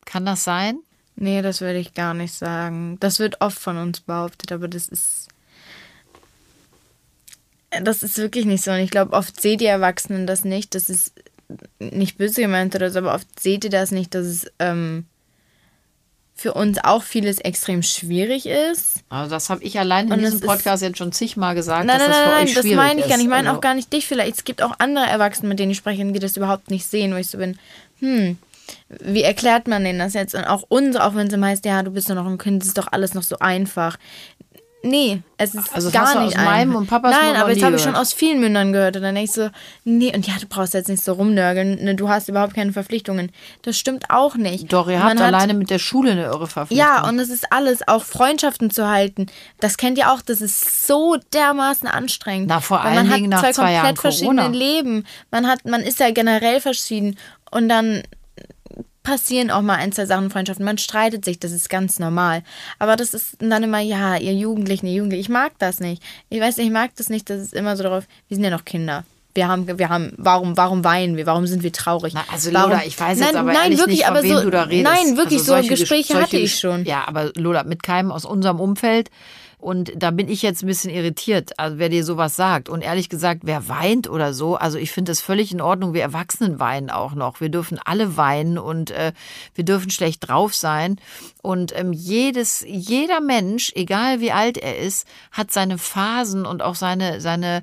Kann 0.04 0.26
das 0.26 0.44
sein? 0.44 0.78
Nee, 1.16 1.42
das 1.42 1.61
würde 1.61 1.79
ich 1.79 1.94
gar 1.94 2.12
nicht 2.14 2.35
sagen. 2.35 2.96
Das 3.00 3.18
wird 3.18 3.40
oft 3.40 3.59
von 3.59 3.77
uns 3.77 4.00
behauptet, 4.00 4.50
aber 4.53 4.68
das 4.68 4.88
ist. 4.88 5.29
Das 7.83 8.03
ist 8.03 8.18
wirklich 8.18 8.44
nicht 8.44 8.62
so. 8.62 8.70
Und 8.70 8.79
ich 8.79 8.90
glaube, 8.90 9.12
oft 9.14 9.40
seht 9.40 9.61
ihr 9.61 9.70
Erwachsenen 9.70 10.27
das 10.27 10.44
nicht. 10.44 10.74
Das 10.74 10.88
ist 10.88 11.12
nicht 11.81 12.18
böse 12.18 12.40
gemeint 12.42 12.74
oder 12.74 12.90
so, 12.90 13.00
aber 13.00 13.14
oft 13.14 13.29
seht 13.40 13.64
ihr 13.64 13.70
das 13.70 13.90
nicht, 13.90 14.14
dass 14.14 14.27
es 14.27 14.46
ähm, 14.61 15.07
für 16.37 16.55
uns 16.55 16.79
auch 16.83 17.03
vieles 17.03 17.38
extrem 17.38 17.83
schwierig 17.83 18.46
ist. 18.46 19.00
Also 19.09 19.31
das 19.31 19.50
habe 19.50 19.62
ich 19.64 19.79
allein 19.79 20.07
in 20.11 20.18
diesem 20.18 20.24
es 20.37 20.40
ist- 20.42 20.46
Podcast 20.46 20.83
jetzt 20.83 20.98
schon 20.98 21.12
zigmal 21.12 21.55
gesagt, 21.55 21.87
Nein, 21.87 21.98
dass 21.98 22.09
nein, 22.09 22.11
das 22.11 22.18
nein, 22.18 22.24
für 22.29 22.35
nein, 22.35 22.44
euch 22.48 22.55
das 22.55 22.62
schwierig 22.62 22.77
meine 22.77 23.00
ich 23.00 23.07
ist. 23.07 23.09
gar 23.11 23.16
nicht. 23.18 23.24
Ich 23.24 23.31
meine 23.31 23.48
Also- 23.48 23.59
auch 23.59 23.61
gar 23.62 23.74
nicht 23.74 23.92
dich 23.92 24.07
vielleicht. 24.07 24.37
Es 24.37 24.44
gibt 24.44 24.62
auch 24.62 24.74
andere 24.79 25.07
Erwachsene, 25.07 25.48
mit 25.48 25.59
denen 25.59 25.72
ich 25.72 25.79
spreche, 25.79 26.05
die 26.05 26.18
das 26.18 26.37
überhaupt 26.37 26.70
nicht 26.70 26.87
sehen, 26.87 27.12
wo 27.12 27.16
ich 27.16 27.29
so 27.29 27.38
bin, 27.38 27.59
hm, 28.00 28.38
wie 28.88 29.22
erklärt 29.22 29.68
man 29.68 29.85
denen 29.85 29.98
das 29.98 30.14
jetzt? 30.14 30.35
Und 30.35 30.44
auch 30.44 30.62
uns, 30.68 30.96
auch 30.96 31.14
wenn 31.14 31.27
es 31.29 31.33
immer 31.35 31.48
heißt, 31.48 31.64
ja, 31.64 31.83
du 31.83 31.90
bist 31.90 32.09
doch 32.11 32.14
noch 32.14 32.27
ein 32.27 32.38
Kind, 32.38 32.62
es 32.62 32.68
ist 32.68 32.79
doch 32.79 32.88
alles 32.90 33.14
noch 33.14 33.22
so 33.22 33.38
einfach. 33.38 33.96
Nee, 34.87 35.22
es 35.38 35.55
ist 35.55 35.74
Also 35.74 35.90
das 35.90 35.94
gar 36.14 36.22
nicht 36.22 36.37
aus 36.37 36.44
meinem 36.44 36.74
und 36.77 36.87
Papas 36.87 37.12
Nein, 37.18 37.37
aber 37.37 37.48
jetzt 37.48 37.57
nie 37.61 37.64
habe 37.64 37.77
ich 37.77 37.83
schon 37.83 37.94
aus 37.96 38.12
vielen 38.12 38.38
Mündern 38.38 38.70
gehört. 38.74 38.96
Und 38.96 39.03
dann 39.03 39.14
denke 39.14 39.31
ich 39.31 39.35
so, 39.35 39.48
nee, 39.85 40.14
und 40.14 40.27
ja, 40.27 40.35
du 40.38 40.46
brauchst 40.46 40.74
jetzt 40.74 40.90
nicht 40.90 41.03
so 41.03 41.14
rumnörgeln. 41.14 41.83
Ne, 41.83 41.94
du 41.94 42.11
hast 42.11 42.29
überhaupt 42.29 42.53
keine 42.53 42.70
Verpflichtungen. 42.74 43.33
Das 43.62 43.79
stimmt 43.79 44.11
auch 44.11 44.35
nicht. 44.37 44.70
Doch, 44.74 44.87
ihr 44.90 45.03
habt 45.03 45.14
hat- 45.14 45.22
alleine 45.22 45.55
mit 45.55 45.70
der 45.70 45.79
Schule 45.79 46.11
eine 46.11 46.24
irre 46.24 46.46
Verpflichtung. 46.46 46.87
ja, 46.87 47.09
und 47.09 47.18
es 47.18 47.31
ist 47.31 47.50
alles, 47.50 47.88
auch 47.88 48.05
Freundschaften 48.05 48.70
zu 48.70 48.87
halten. 48.87 49.24
Das 49.59 49.79
kennt 49.79 49.96
ihr 49.96 50.12
auch, 50.12 50.20
das 50.20 50.42
ist 50.42 50.87
so 50.87 51.16
dermaßen 51.33 51.88
anstrengend. 51.88 52.48
Na, 52.50 52.61
vor 52.61 52.83
allen 52.83 53.09
hat 53.09 53.16
Dingen 53.16 53.31
nach 53.31 53.40
zwei 53.40 53.53
zwei 53.53 53.62
komplett 53.62 53.85
Jahren 53.85 53.96
verschiedene 53.96 54.42
Corona. 54.42 54.59
Leben. 54.59 55.07
Man 55.31 55.46
hat, 55.46 55.64
man 55.64 55.81
ist 55.81 55.98
ja 55.98 56.11
generell 56.11 56.61
verschieden. 56.61 57.16
Und 57.50 57.70
dann 57.70 58.03
passieren 59.04 59.52
auch 59.52 59.62
mal 59.62 59.76
ein, 59.76 59.92
zwei 59.92 60.06
Sachen 60.06 60.30
Freundschaften. 60.30 60.64
Man 60.64 60.78
streitet 60.78 61.24
sich, 61.24 61.38
das 61.38 61.52
ist 61.52 61.70
ganz 61.70 62.00
normal. 62.00 62.42
Aber 62.80 62.96
das 62.96 63.14
ist 63.14 63.36
dann 63.38 63.62
immer, 63.62 63.78
ja, 63.78 64.16
ihr 64.16 64.34
Jugendlichen, 64.34 64.86
ihr 64.86 64.94
Jugendlichen, 64.94 65.20
ich 65.20 65.28
mag 65.28 65.52
das 65.60 65.78
nicht. 65.78 66.02
Ich 66.30 66.40
weiß 66.40 66.56
nicht, 66.56 66.66
ich 66.66 66.72
mag 66.72 66.90
das 66.96 67.08
nicht, 67.10 67.30
dass 67.30 67.40
es 67.40 67.52
immer 67.52 67.76
so 67.76 67.84
darauf, 67.84 68.04
wir 68.28 68.34
sind 68.34 68.42
ja 68.42 68.50
noch 68.50 68.64
Kinder. 68.64 69.04
Wir 69.36 69.48
haben, 69.48 69.78
wir 69.78 69.88
haben, 69.88 70.12
warum, 70.16 70.56
warum 70.56 70.84
weinen 70.84 71.16
wir? 71.16 71.26
Warum 71.26 71.46
sind 71.48 71.62
wir 71.64 71.72
traurig? 71.72 72.14
Na, 72.14 72.22
also 72.32 72.52
warum, 72.52 72.70
Lola, 72.70 72.82
ich 72.86 72.98
weiß 72.98 73.18
jetzt 73.18 73.32
nein, 73.32 73.36
aber 73.36 73.52
nein, 73.52 73.72
wirklich, 73.76 73.96
nicht, 73.98 74.06
von 74.06 74.16
aber 74.16 74.22
wem 74.24 74.36
so, 74.36 74.42
du 74.44 74.50
da 74.50 74.62
redest. 74.62 74.92
Nein, 74.94 75.16
wirklich, 75.16 75.40
Also 75.40 75.44
so 75.44 75.52
solche 75.52 75.68
Gespräche 75.70 76.12
Ges- 76.14 76.16
hatte 76.16 76.30
solche 76.30 76.44
ich 76.44 76.58
schon. 76.58 76.84
Ja, 76.84 77.06
aber 77.08 77.32
Lola, 77.36 77.64
mit 77.64 77.82
keinem 77.82 78.12
aus 78.12 78.24
unserem 78.24 78.60
Umfeld. 78.60 79.10
Und 79.64 79.92
da 79.96 80.11
bin 80.11 80.29
ich 80.29 80.42
jetzt 80.42 80.62
ein 80.62 80.66
bisschen 80.66 80.90
irritiert, 80.90 81.59
also 81.59 81.79
wer 81.79 81.88
dir 81.88 82.05
sowas 82.05 82.37
sagt. 82.37 82.68
Und 82.68 82.83
ehrlich 82.83 83.09
gesagt, 83.09 83.44
wer 83.44 83.66
weint 83.66 84.11
oder 84.11 84.35
so, 84.35 84.57
also 84.57 84.77
ich 84.77 84.92
finde 84.92 85.11
das 85.11 85.22
völlig 85.22 85.53
in 85.53 85.62
Ordnung. 85.62 85.94
Wir 85.94 86.03
Erwachsenen 86.03 86.61
weinen 86.61 86.90
auch 86.90 87.14
noch. 87.14 87.40
Wir 87.40 87.48
dürfen 87.48 87.81
alle 87.83 88.18
weinen 88.18 88.59
und 88.59 88.90
äh, 88.90 89.14
wir 89.55 89.64
dürfen 89.64 89.88
schlecht 89.88 90.29
drauf 90.29 90.55
sein. 90.55 91.00
Und 91.40 91.74
ähm, 91.79 91.94
jedes, 91.94 92.62
jeder 92.68 93.22
Mensch, 93.22 93.72
egal 93.74 94.20
wie 94.20 94.33
alt 94.33 94.59
er 94.59 94.77
ist, 94.77 95.09
hat 95.33 95.50
seine 95.50 95.79
Phasen 95.79 96.44
und 96.44 96.61
auch 96.61 96.74
seine, 96.74 97.22
seine, 97.22 97.62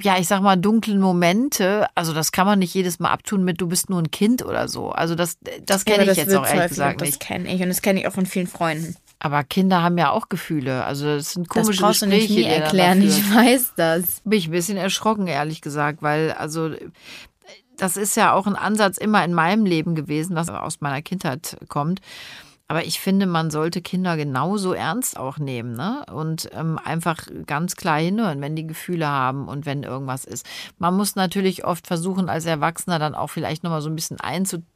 ja, 0.00 0.16
ich 0.18 0.28
sag 0.28 0.40
mal, 0.40 0.56
dunklen 0.56 0.98
Momente. 0.98 1.86
Also 1.94 2.14
das 2.14 2.32
kann 2.32 2.46
man 2.46 2.58
nicht 2.58 2.72
jedes 2.72 3.00
Mal 3.00 3.10
abtun 3.10 3.44
mit, 3.44 3.60
du 3.60 3.66
bist 3.68 3.90
nur 3.90 4.00
ein 4.00 4.10
Kind 4.10 4.42
oder 4.42 4.66
so. 4.66 4.92
Also 4.92 5.14
das, 5.14 5.36
das 5.66 5.84
Ja, 5.86 5.92
kenne 5.92 6.04
aber 6.04 6.12
ich 6.12 6.16
das 6.16 6.16
jetzt 6.16 6.34
auch 6.36 6.46
ehrlich 6.46 6.68
gesagt 6.70 6.94
und 6.94 7.00
das 7.02 7.08
nicht. 7.08 7.20
kenne 7.20 7.54
ich 7.54 7.60
und 7.60 7.68
das 7.68 7.82
kenne 7.82 8.00
ich 8.00 8.06
auch 8.08 8.14
von 8.14 8.24
vielen 8.24 8.46
Freunden. 8.46 8.96
Aber 9.24 9.42
Kinder 9.42 9.82
haben 9.82 9.96
ja 9.96 10.10
auch 10.10 10.28
Gefühle. 10.28 10.84
Also 10.84 11.06
das 11.06 11.32
sind 11.32 11.46
Das 11.48 11.54
komische 11.54 11.80
brauchst 11.80 12.02
du 12.02 12.06
Gespräche, 12.06 12.32
nicht 12.34 12.44
nie 12.44 12.44
er 12.44 12.64
erklären, 12.64 13.00
ich 13.00 13.34
weiß 13.34 13.72
das. 13.74 14.20
Bin 14.22 14.38
ich 14.38 14.48
ein 14.48 14.50
bisschen 14.50 14.76
erschrocken, 14.76 15.28
ehrlich 15.28 15.62
gesagt, 15.62 16.02
weil 16.02 16.32
also 16.32 16.72
das 17.78 17.96
ist 17.96 18.18
ja 18.18 18.34
auch 18.34 18.46
ein 18.46 18.54
Ansatz 18.54 18.98
immer 18.98 19.24
in 19.24 19.32
meinem 19.32 19.64
Leben 19.64 19.94
gewesen, 19.94 20.36
was 20.36 20.50
aus 20.50 20.82
meiner 20.82 21.00
Kindheit 21.00 21.56
kommt. 21.68 22.02
Aber 22.68 22.84
ich 22.84 23.00
finde, 23.00 23.24
man 23.24 23.50
sollte 23.50 23.80
Kinder 23.80 24.18
genauso 24.18 24.74
ernst 24.74 25.18
auch 25.18 25.38
nehmen 25.38 25.72
ne? 25.72 26.04
und 26.12 26.50
ähm, 26.52 26.78
einfach 26.82 27.26
ganz 27.46 27.76
klar 27.76 27.98
hinhören, 27.98 28.42
wenn 28.42 28.56
die 28.56 28.66
Gefühle 28.66 29.06
haben 29.06 29.48
und 29.48 29.64
wenn 29.64 29.84
irgendwas 29.84 30.26
ist. 30.26 30.44
Man 30.76 30.94
muss 30.94 31.16
natürlich 31.16 31.64
oft 31.64 31.86
versuchen, 31.86 32.28
als 32.28 32.44
Erwachsener 32.44 32.98
dann 32.98 33.14
auch 33.14 33.28
vielleicht 33.28 33.64
nochmal 33.64 33.80
so 33.80 33.88
ein 33.88 33.96
bisschen 33.96 34.20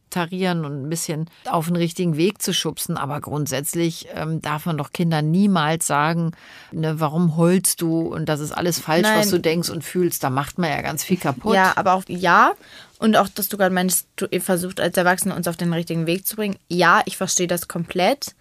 einzutarieren 0.09 0.65
und 0.65 0.83
ein 0.83 0.89
bisschen 0.89 1.29
auf 1.49 1.67
den 1.67 1.77
richtigen 1.77 2.17
Weg 2.17 2.41
zu 2.43 2.53
schubsen. 2.53 2.97
Aber 2.97 3.21
grundsätzlich 3.21 4.09
ähm, 4.15 4.41
darf 4.41 4.67
man 4.67 4.79
doch 4.79 4.93
Kindern 4.93 5.31
niemals 5.31 5.87
sagen, 5.87 6.33
ne, 6.73 6.99
warum 7.01 7.37
heulst 7.37 7.81
du 7.83 8.01
und 8.01 8.29
das 8.29 8.41
ist 8.41 8.53
alles 8.53 8.79
falsch, 8.81 9.03
Nein. 9.03 9.21
was 9.21 9.31
du 9.31 9.39
denkst 9.39 9.71
und 9.71 9.85
fühlst. 9.85 10.25
Da 10.25 10.31
macht 10.31 10.59
man 10.59 10.71
ja 10.71 10.81
ganz 10.81 11.05
viel 11.05 11.19
kaputt. 11.19 11.55
Ja, 11.55 11.75
aber 11.77 11.95
auch 11.95 12.05
ja. 12.09 12.53
Und 12.99 13.17
auch, 13.17 13.29
dass 13.29 13.49
du 13.49 13.57
gerade 13.57 13.75
meinst, 13.75 14.09
du 14.17 14.27
ihr 14.31 14.41
versucht 14.41 14.81
als 14.81 14.97
Erwachsene 14.97 15.35
uns 15.35 15.47
auf 15.47 15.57
den 15.57 15.73
richtigen 15.73 16.07
Weg 16.07 16.27
zu 16.27 16.37
bringen. 16.37 16.57
Ja, 16.69 17.03
ich 17.05 17.17
verstehe 17.17 17.47
das 17.47 17.69
komplett. 17.69 18.35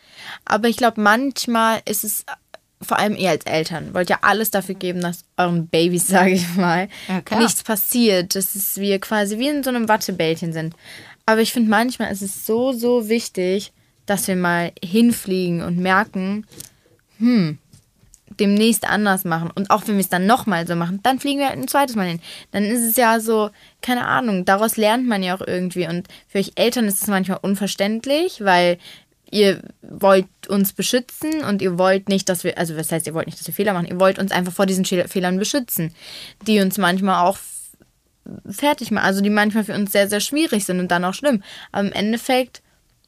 Aber 0.45 0.67
ich 0.67 0.77
glaube, 0.77 0.99
manchmal 0.99 1.81
ist 1.85 2.03
es, 2.03 2.25
vor 2.81 2.97
allem 2.97 3.15
ihr 3.15 3.29
als 3.29 3.45
Eltern, 3.45 3.93
wollt 3.93 4.09
ja 4.09 4.17
alles 4.21 4.49
dafür 4.49 4.73
geben, 4.73 5.01
dass 5.01 5.25
euren 5.37 5.67
Babys, 5.67 6.07
sage 6.07 6.31
ich 6.31 6.55
mal, 6.55 6.89
Ja, 7.07 7.37
nichts 7.37 7.61
passiert. 7.63 8.33
Dass 8.33 8.77
wir 8.77 8.99
quasi 8.99 9.37
wie 9.37 9.49
in 9.49 9.63
so 9.63 9.69
einem 9.69 9.87
Wattebällchen 9.87 10.53
sind. 10.53 10.75
Aber 11.27 11.41
ich 11.41 11.53
finde, 11.53 11.69
manchmal 11.69 12.11
ist 12.11 12.23
es 12.23 12.45
so, 12.45 12.71
so 12.71 13.09
wichtig, 13.09 13.73
dass 14.05 14.27
wir 14.27 14.37
mal 14.37 14.71
hinfliegen 14.83 15.61
und 15.61 15.77
merken, 15.77 16.47
demnächst 18.39 18.87
anders 18.87 19.25
machen. 19.25 19.51
Und 19.53 19.69
auch 19.69 19.83
wenn 19.85 19.95
wir 19.95 20.01
es 20.01 20.09
dann 20.09 20.25
nochmal 20.25 20.65
so 20.65 20.75
machen, 20.75 21.01
dann 21.03 21.19
fliegen 21.19 21.39
wir 21.39 21.49
halt 21.49 21.57
ein 21.57 21.67
zweites 21.67 21.97
Mal 21.97 22.07
hin. 22.07 22.21
Dann 22.51 22.63
ist 22.63 22.81
es 22.81 22.95
ja 22.95 23.19
so, 23.19 23.49
keine 23.81 24.07
Ahnung, 24.07 24.45
daraus 24.45 24.77
lernt 24.77 25.05
man 25.05 25.21
ja 25.21 25.35
auch 25.35 25.45
irgendwie. 25.45 25.85
Und 25.87 26.07
für 26.29 26.39
euch 26.39 26.53
Eltern 26.55 26.85
ist 26.85 27.01
es 27.01 27.07
manchmal 27.07 27.39
unverständlich, 27.41 28.43
weil 28.45 28.77
ihr 29.29 29.61
wollt 29.81 30.27
uns 30.47 30.71
beschützen 30.71 31.43
und 31.43 31.61
ihr 31.61 31.77
wollt 31.77 32.07
nicht, 32.07 32.29
dass 32.29 32.45
wir, 32.45 32.57
also 32.57 32.77
was 32.77 32.89
heißt, 32.89 33.05
ihr 33.05 33.13
wollt 33.13 33.25
nicht, 33.25 33.37
dass 33.37 33.47
wir 33.47 33.53
Fehler 33.53 33.73
machen, 33.73 33.87
ihr 33.87 33.99
wollt 33.99 34.17
uns 34.17 34.31
einfach 34.31 34.53
vor 34.53 34.65
diesen 34.65 34.85
Fehlern 34.85 35.37
beschützen, 35.37 35.93
die 36.47 36.61
uns 36.61 36.77
manchmal 36.77 37.25
auch 37.25 37.37
fertig 38.49 38.91
machen, 38.91 39.05
also 39.05 39.21
die 39.21 39.29
manchmal 39.29 39.63
für 39.63 39.73
uns 39.73 39.91
sehr, 39.91 40.09
sehr 40.09 40.19
schwierig 40.19 40.65
sind 40.65 40.79
und 40.79 40.89
dann 40.89 41.05
auch 41.05 41.13
schlimm. 41.13 41.43
Aber 41.71 41.87
im 41.87 41.93
Endeffekt 41.93 42.61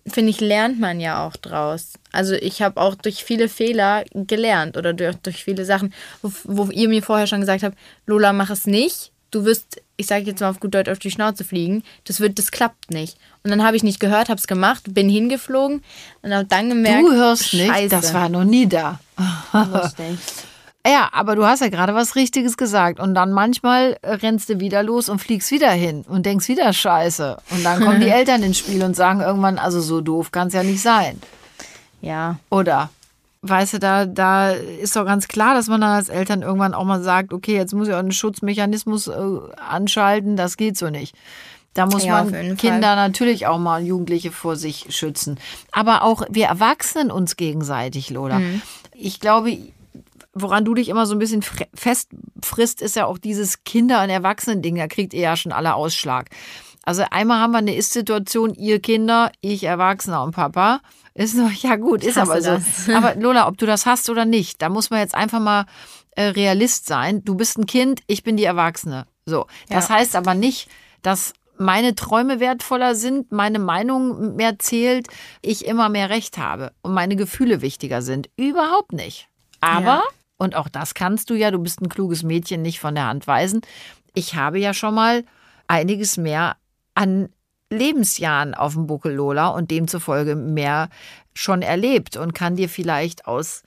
finde 0.08 0.30
ich, 0.32 0.40
lernt 0.42 0.80
man 0.80 1.00
ja 1.00 1.26
auch 1.26 1.36
draus. 1.36 1.94
Also 2.12 2.34
ich 2.34 2.62
habe 2.62 2.80
auch 2.82 2.96
durch 2.96 3.24
viele 3.24 3.48
Fehler 3.50 4.04
gelernt 4.14 4.78
oder 4.78 4.94
durch, 4.94 5.16
durch 5.18 5.44
viele 5.44 5.66
Sachen, 5.66 5.94
wo, 6.22 6.32
wo 6.46 6.72
ihr 6.72 6.90
mir 6.90 7.04
vorher 7.04 7.28
schon 7.28 7.42
gesagt 7.42 7.64
habt, 7.64 7.78
Lola, 8.08 8.34
mach 8.34 8.50
es 8.50 8.66
nicht. 8.66 9.12
Du 9.32 9.46
wirst, 9.46 9.80
ich 9.98 10.08
sage 10.08 10.26
jetzt 10.26 10.40
mal 10.40 10.50
auf 10.50 10.60
gut 10.60 10.74
Deutsch, 10.74 10.90
auf 10.90 10.98
die 10.98 11.12
Schnauze 11.12 11.44
fliegen. 11.44 11.84
Das 12.06 12.20
wird, 12.20 12.40
das 12.40 12.50
klappt 12.50 12.90
nicht. 12.90 13.18
Und 13.44 13.52
dann 13.52 13.64
habe 13.64 13.78
ich 13.78 13.84
nicht 13.84 14.00
gehört, 14.00 14.30
habe 14.30 14.40
es 14.40 14.48
gemacht, 14.48 14.86
bin 14.88 15.08
hingeflogen 15.08 15.84
und 16.24 16.34
habe 16.34 16.46
dann 16.46 16.70
gemerkt, 16.70 17.04
Du 17.08 17.12
hörst 17.14 17.54
nicht, 17.54 17.68
Scheiße. 17.68 17.90
das 17.90 18.14
war 18.16 18.30
noch 18.30 18.44
nie 18.46 18.66
da. 18.68 19.00
lustig. 19.54 20.18
Ja, 20.88 21.10
aber 21.12 21.36
du 21.36 21.46
hast 21.46 21.60
ja 21.62 21.70
gerade 21.70 21.94
was 21.94 22.15
Richtiges 22.15 22.58
gesagt. 22.58 23.00
Und 23.00 23.13
dann 23.13 23.32
manchmal 23.32 23.98
rennst 24.04 24.50
du 24.50 24.60
wieder 24.60 24.82
los 24.82 25.10
und 25.10 25.20
fliegst 25.20 25.52
wieder 25.52 25.72
hin 25.72 26.06
und 26.08 26.26
denkst 26.26 26.48
wieder 26.48 26.72
Scheiße. 26.72 27.38
Und 27.52 27.63
dann 27.63 27.84
kommen 27.84 28.00
die 28.00 28.10
Eltern 28.10 28.44
ins 28.44 28.58
Spiel 28.60 28.84
und 28.84 28.96
sagen 28.96 29.22
irgendwann, 29.22 29.60
also 29.60 29.82
so 29.82 30.02
doof 30.02 30.32
kann 30.32 30.48
es 30.48 30.54
ja 30.54 30.63
nicht 30.63 30.82
sein. 30.82 31.22
Ja, 32.02 32.39
Oder? 32.50 32.89
Weißt 33.42 33.74
du, 33.74 33.80
da, 33.80 34.06
da 34.06 34.52
ist 34.52 34.98
doch 34.98 35.06
ganz 35.06 35.30
klar, 35.30 35.54
dass 35.54 35.68
man 35.68 35.80
dann 35.80 35.92
als 35.92 36.10
Eltern 36.10 36.42
irgendwann 36.42 36.74
auch 36.74 36.84
mal 36.84 37.02
sagt, 37.02 37.32
okay, 37.32 37.56
jetzt 37.56 37.74
muss 37.74 37.88
ich 37.88 37.94
auch 37.94 38.00
einen 38.00 38.12
Schutzmechanismus 38.12 39.08
äh, 39.08 39.13
anschalten, 39.56 40.36
das 40.36 40.58
geht 40.58 40.78
so 40.78 40.89
nicht. 40.89 41.15
Da 41.74 41.86
muss 41.86 42.04
Ja, 42.04 42.24
man 42.24 42.58
Kinder 42.58 42.98
natürlich 42.98 43.48
auch 43.48 43.58
mal 43.58 43.82
Jugendliche 43.82 44.32
vor 44.32 44.58
sich 44.58 44.88
schützen. 44.89 45.39
Aber 45.72 46.04
auch 46.04 46.24
wir 46.30 46.48
Erwachsenen 46.48 47.12
uns 47.12 47.38
gegenseitig, 47.38 48.10
Lola. 48.10 48.42
Ich 48.94 49.22
glaube, 49.22 49.58
woran 50.34 50.65
du 50.65 50.74
dich 50.74 50.89
immer 50.89 51.06
so 51.06 51.15
ein 51.15 51.20
bisschen 51.20 51.44
festfrisst, 51.74 52.82
ist 52.82 52.96
ja 52.96 53.06
auch 53.06 53.18
dieses 53.18 53.63
Kinder- 53.63 54.04
und 54.04 54.10
Erwachsenen-Ding. 54.10 54.76
Da 54.76 54.88
kriegt 54.88 55.13
ihr 55.13 55.22
ja 55.22 55.36
schon 55.36 55.52
alle 55.52 55.74
Ausschlag. 55.76 56.30
Also 56.84 57.04
einmal 57.12 57.39
haben 57.39 57.52
wir 57.52 57.58
eine 57.60 57.76
Ist-Situation, 57.76 58.54
ihr 58.56 58.80
Kinder, 58.80 59.32
ich 59.42 59.63
Erwachsener 59.63 60.24
und 60.24 60.32
Papa. 60.36 60.82
Ist 61.13 61.36
noch, 61.36 61.52
ja 61.52 61.76
gut, 61.76 62.04
ist 62.04 62.18
aber 62.18 62.42
so. 62.42 62.52
das. 62.52 62.89
Aber 62.96 63.15
Lola, 63.15 63.48
ob 63.48 63.58
du 63.58 63.65
das 63.65 63.86
hast 63.86 64.10
oder 64.10 64.24
nicht, 64.26 64.62
da 64.62 64.70
muss 64.70 64.89
man 64.89 65.00
jetzt 65.00 65.13
einfach 65.15 65.39
mal 65.42 65.65
äh, 66.15 66.24
Realist 66.26 66.86
sein. 66.88 67.24
Du 67.26 67.36
bist 67.36 67.58
ein 67.58 67.65
Kind, 67.65 68.02
ich 68.08 68.24
bin 68.24 68.38
die 68.38 68.46
Erwachsene. 68.46 69.06
So. 69.26 69.46
Das 69.70 69.89
Ja. 69.89 69.96
heißt 69.96 70.15
aber 70.15 70.34
nicht, 70.34 70.70
dass 71.02 71.34
meine 71.58 71.94
Träume 71.94 72.39
wertvoller 72.39 72.96
sind, 72.96 73.34
meine 73.34 73.60
Meinung 73.60 74.38
mehr 74.38 74.58
zählt, 74.60 75.08
ich 75.42 75.65
immer 75.65 75.89
mehr 75.89 76.10
Recht 76.10 76.38
habe 76.38 76.72
und 76.82 76.94
meine 76.94 77.18
Gefühle 77.18 77.62
wichtiger 77.62 78.02
sind. 78.02 78.30
Überhaupt 78.38 78.94
nicht. 78.94 79.28
Aber, 79.60 79.84
ja. 79.84 80.04
Und 80.39 80.56
auch 80.56 80.69
das 80.69 80.95
kannst 80.95 81.30
du 81.30 81.36
ja, 81.36 81.52
du 81.52 81.60
bist 81.60 81.82
ein 81.82 81.89
kluges 81.89 82.23
Mädchen, 82.23 82.63
nicht 82.63 82.80
von 82.80 82.95
der 82.95 83.06
Hand 83.06 83.28
weisen, 83.28 83.62
ich 84.15 84.34
habe 84.34 84.58
ja 84.60 84.73
schon 84.73 84.95
mal 84.95 85.23
einiges 85.67 86.17
mehr 86.17 86.56
an 86.95 87.30
Lebensjahren 87.69 88.56
auf 88.56 88.73
dem 88.73 88.88
Buckel, 88.88 89.13
Lola, 89.13 89.49
und 89.49 89.69
demzufolge 89.69 90.36
mehr 90.36 90.89
schon 91.36 91.62
erlebt 91.62 92.17
und 92.17 92.34
kann 92.34 92.56
dir 92.56 92.67
vielleicht 92.67 93.28
aus 93.28 93.62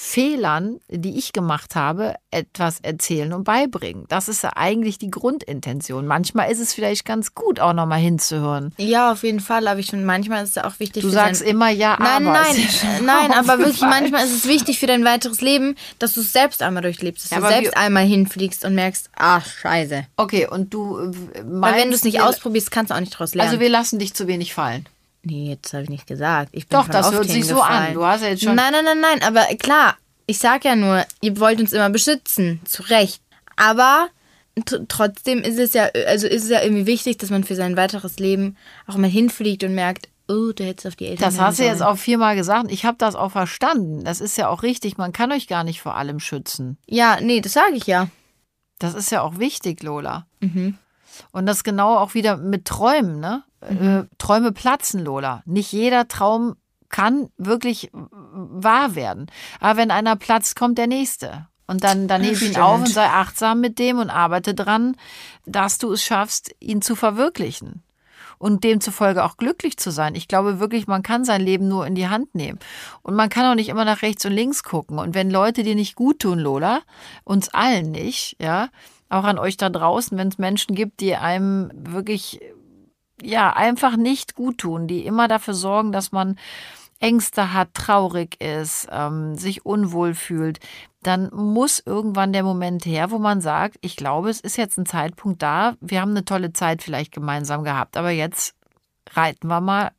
Fehlern, 0.00 0.78
die 0.88 1.18
ich 1.18 1.32
gemacht 1.32 1.74
habe, 1.74 2.14
etwas 2.30 2.78
erzählen 2.78 3.32
und 3.32 3.42
beibringen. 3.42 4.04
Das 4.08 4.28
ist 4.28 4.44
ja 4.44 4.52
eigentlich 4.54 4.96
die 4.96 5.10
Grundintention. 5.10 6.06
Manchmal 6.06 6.52
ist 6.52 6.60
es 6.60 6.72
vielleicht 6.72 7.04
ganz 7.04 7.34
gut, 7.34 7.58
auch 7.58 7.72
nochmal 7.72 7.98
hinzuhören. 7.98 8.72
Ja, 8.78 9.10
auf 9.10 9.24
jeden 9.24 9.40
Fall. 9.40 9.66
Aber 9.66 9.80
ich 9.80 9.90
finde, 9.90 10.06
manchmal 10.06 10.44
ist 10.44 10.56
es 10.56 10.62
auch 10.62 10.78
wichtig. 10.78 11.02
Du 11.02 11.10
sagst 11.10 11.42
immer 11.42 11.70
ja, 11.70 11.96
nein, 11.98 12.28
aber. 12.28 12.32
Nein, 12.32 12.56
nein, 12.82 13.04
nein, 13.06 13.32
aber 13.32 13.58
wirklich, 13.58 13.80
manchmal 13.80 14.24
ist 14.24 14.36
es 14.36 14.46
wichtig 14.46 14.78
für 14.78 14.86
dein 14.86 15.04
weiteres 15.04 15.40
Leben, 15.40 15.74
dass 15.98 16.12
du 16.12 16.20
es 16.20 16.32
selbst 16.32 16.62
einmal 16.62 16.84
durchlebst, 16.84 17.24
dass 17.24 17.30
ja, 17.32 17.40
du 17.40 17.48
selbst 17.48 17.76
einmal 17.76 18.04
hinfliegst 18.04 18.64
und 18.64 18.76
merkst, 18.76 19.10
ach, 19.16 19.46
scheiße. 19.46 20.06
Okay, 20.16 20.46
und 20.46 20.72
du 20.72 20.94
meinst, 20.94 21.44
Weil 21.44 21.74
wenn 21.74 21.90
du 21.90 21.96
es 21.96 22.04
nicht 22.04 22.20
ausprobierst, 22.20 22.70
kannst 22.70 22.92
du 22.92 22.94
auch 22.94 23.00
nicht 23.00 23.14
daraus 23.14 23.34
lernen. 23.34 23.50
Also 23.50 23.60
wir 23.60 23.68
lassen 23.68 23.98
dich 23.98 24.14
zu 24.14 24.28
wenig 24.28 24.54
fallen. 24.54 24.86
Nee, 25.28 25.50
jetzt 25.50 25.74
habe 25.74 25.82
ich 25.82 25.90
nicht 25.90 26.06
gesagt. 26.06 26.48
Ich 26.52 26.68
bin 26.68 26.78
Doch, 26.78 26.88
das 26.88 27.12
hört 27.12 27.28
sich 27.28 27.46
so 27.46 27.60
an. 27.60 27.92
Du 27.92 28.04
hast 28.04 28.22
ja 28.22 28.28
jetzt 28.28 28.42
schon. 28.42 28.54
Nein, 28.54 28.72
nein, 28.72 28.84
nein, 28.84 29.00
nein. 29.00 29.22
Aber 29.22 29.44
klar, 29.56 29.96
ich 30.26 30.38
sag 30.38 30.64
ja 30.64 30.74
nur, 30.74 31.04
ihr 31.20 31.38
wollt 31.38 31.60
uns 31.60 31.72
immer 31.72 31.90
beschützen. 31.90 32.60
Zu 32.64 32.82
Recht. 32.84 33.22
Aber 33.56 34.08
trotzdem 34.88 35.40
ist 35.40 35.58
es 35.58 35.74
ja, 35.74 35.88
also 36.06 36.26
ist 36.26 36.44
es 36.44 36.50
ja 36.50 36.62
irgendwie 36.62 36.86
wichtig, 36.86 37.18
dass 37.18 37.30
man 37.30 37.44
für 37.44 37.56
sein 37.56 37.76
weiteres 37.76 38.18
Leben 38.18 38.56
auch 38.86 38.96
mal 38.96 39.10
hinfliegt 39.10 39.64
und 39.64 39.74
merkt, 39.74 40.08
oh, 40.28 40.52
du 40.52 40.64
hättest 40.64 40.86
auf 40.86 40.96
die 40.96 41.06
Eltern. 41.06 41.24
Das 41.24 41.38
hast 41.38 41.58
du 41.58 41.64
jetzt 41.64 41.82
auch 41.82 41.98
viermal 41.98 42.34
gesagt. 42.34 42.70
Ich 42.70 42.86
habe 42.86 42.96
das 42.98 43.14
auch 43.14 43.32
verstanden. 43.32 44.04
Das 44.04 44.20
ist 44.20 44.38
ja 44.38 44.48
auch 44.48 44.62
richtig. 44.62 44.96
Man 44.96 45.12
kann 45.12 45.30
euch 45.30 45.46
gar 45.46 45.62
nicht 45.62 45.82
vor 45.82 45.96
allem 45.96 46.20
schützen. 46.20 46.78
Ja, 46.86 47.18
nee, 47.20 47.42
das 47.42 47.52
sage 47.52 47.74
ich 47.74 47.86
ja. 47.86 48.08
Das 48.78 48.94
ist 48.94 49.10
ja 49.10 49.22
auch 49.22 49.38
wichtig, 49.38 49.82
Lola. 49.82 50.26
Mhm. 50.40 50.78
Und 51.32 51.46
das 51.46 51.64
genau 51.64 51.96
auch 51.96 52.14
wieder 52.14 52.36
mit 52.36 52.64
Träumen, 52.64 53.20
ne? 53.20 53.42
Mhm. 53.68 53.86
Äh, 53.86 54.04
Träume 54.18 54.52
platzen, 54.52 55.04
Lola. 55.04 55.42
Nicht 55.46 55.72
jeder 55.72 56.08
Traum 56.08 56.56
kann 56.88 57.28
wirklich 57.36 57.90
wahr 57.92 58.94
werden. 58.94 59.26
Aber 59.60 59.78
wenn 59.78 59.90
einer 59.90 60.16
platzt, 60.16 60.56
kommt 60.56 60.78
der 60.78 60.86
nächste. 60.86 61.46
Und 61.66 61.84
dann, 61.84 62.08
dann 62.08 62.22
heb 62.22 62.40
ihn 62.40 62.56
auf 62.56 62.80
und 62.80 62.88
sei 62.88 63.04
achtsam 63.04 63.60
mit 63.60 63.78
dem 63.78 63.98
und 63.98 64.08
arbeite 64.08 64.54
dran, 64.54 64.96
dass 65.44 65.76
du 65.76 65.92
es 65.92 66.02
schaffst, 66.02 66.54
ihn 66.60 66.80
zu 66.80 66.96
verwirklichen. 66.96 67.82
Und 68.38 68.62
demzufolge 68.62 69.24
auch 69.24 69.36
glücklich 69.36 69.76
zu 69.78 69.90
sein. 69.90 70.14
Ich 70.14 70.28
glaube 70.28 70.60
wirklich, 70.60 70.86
man 70.86 71.02
kann 71.02 71.24
sein 71.24 71.42
Leben 71.42 71.66
nur 71.66 71.86
in 71.86 71.96
die 71.96 72.08
Hand 72.08 72.36
nehmen. 72.36 72.60
Und 73.02 73.16
man 73.16 73.28
kann 73.28 73.44
auch 73.44 73.56
nicht 73.56 73.68
immer 73.68 73.84
nach 73.84 74.02
rechts 74.02 74.24
und 74.24 74.32
links 74.32 74.62
gucken. 74.62 74.98
Und 74.98 75.14
wenn 75.14 75.28
Leute 75.28 75.64
dir 75.64 75.74
nicht 75.74 75.96
gut 75.96 76.20
tun, 76.20 76.38
Lola, 76.38 76.80
uns 77.24 77.48
allen 77.48 77.90
nicht, 77.90 78.36
ja, 78.40 78.68
auch 79.08 79.24
an 79.24 79.38
euch 79.38 79.56
da 79.56 79.70
draußen, 79.70 80.16
wenn 80.16 80.28
es 80.28 80.38
Menschen 80.38 80.76
gibt, 80.76 81.00
die 81.00 81.16
einem 81.16 81.70
wirklich 81.74 82.40
ja, 83.22 83.52
einfach 83.52 83.96
nicht 83.96 84.34
gut 84.34 84.58
tun, 84.58 84.86
die 84.86 85.04
immer 85.06 85.28
dafür 85.28 85.54
sorgen, 85.54 85.92
dass 85.92 86.12
man 86.12 86.38
Ängste 87.00 87.52
hat, 87.52 87.74
traurig 87.74 88.40
ist, 88.40 88.88
ähm, 88.90 89.36
sich 89.36 89.64
unwohl 89.64 90.14
fühlt, 90.14 90.58
dann 91.02 91.30
muss 91.32 91.80
irgendwann 91.84 92.32
der 92.32 92.42
Moment 92.42 92.84
her, 92.84 93.10
wo 93.10 93.18
man 93.18 93.40
sagt, 93.40 93.76
ich 93.82 93.96
glaube, 93.96 94.30
es 94.30 94.40
ist 94.40 94.56
jetzt 94.56 94.78
ein 94.78 94.86
Zeitpunkt 94.86 95.42
da, 95.42 95.76
wir 95.80 96.00
haben 96.00 96.10
eine 96.10 96.24
tolle 96.24 96.52
Zeit 96.52 96.82
vielleicht 96.82 97.12
gemeinsam 97.12 97.62
gehabt, 97.62 97.96
aber 97.96 98.10
jetzt 98.10 98.54
reiten 99.12 99.46
wir 99.46 99.60
mal, 99.60 99.92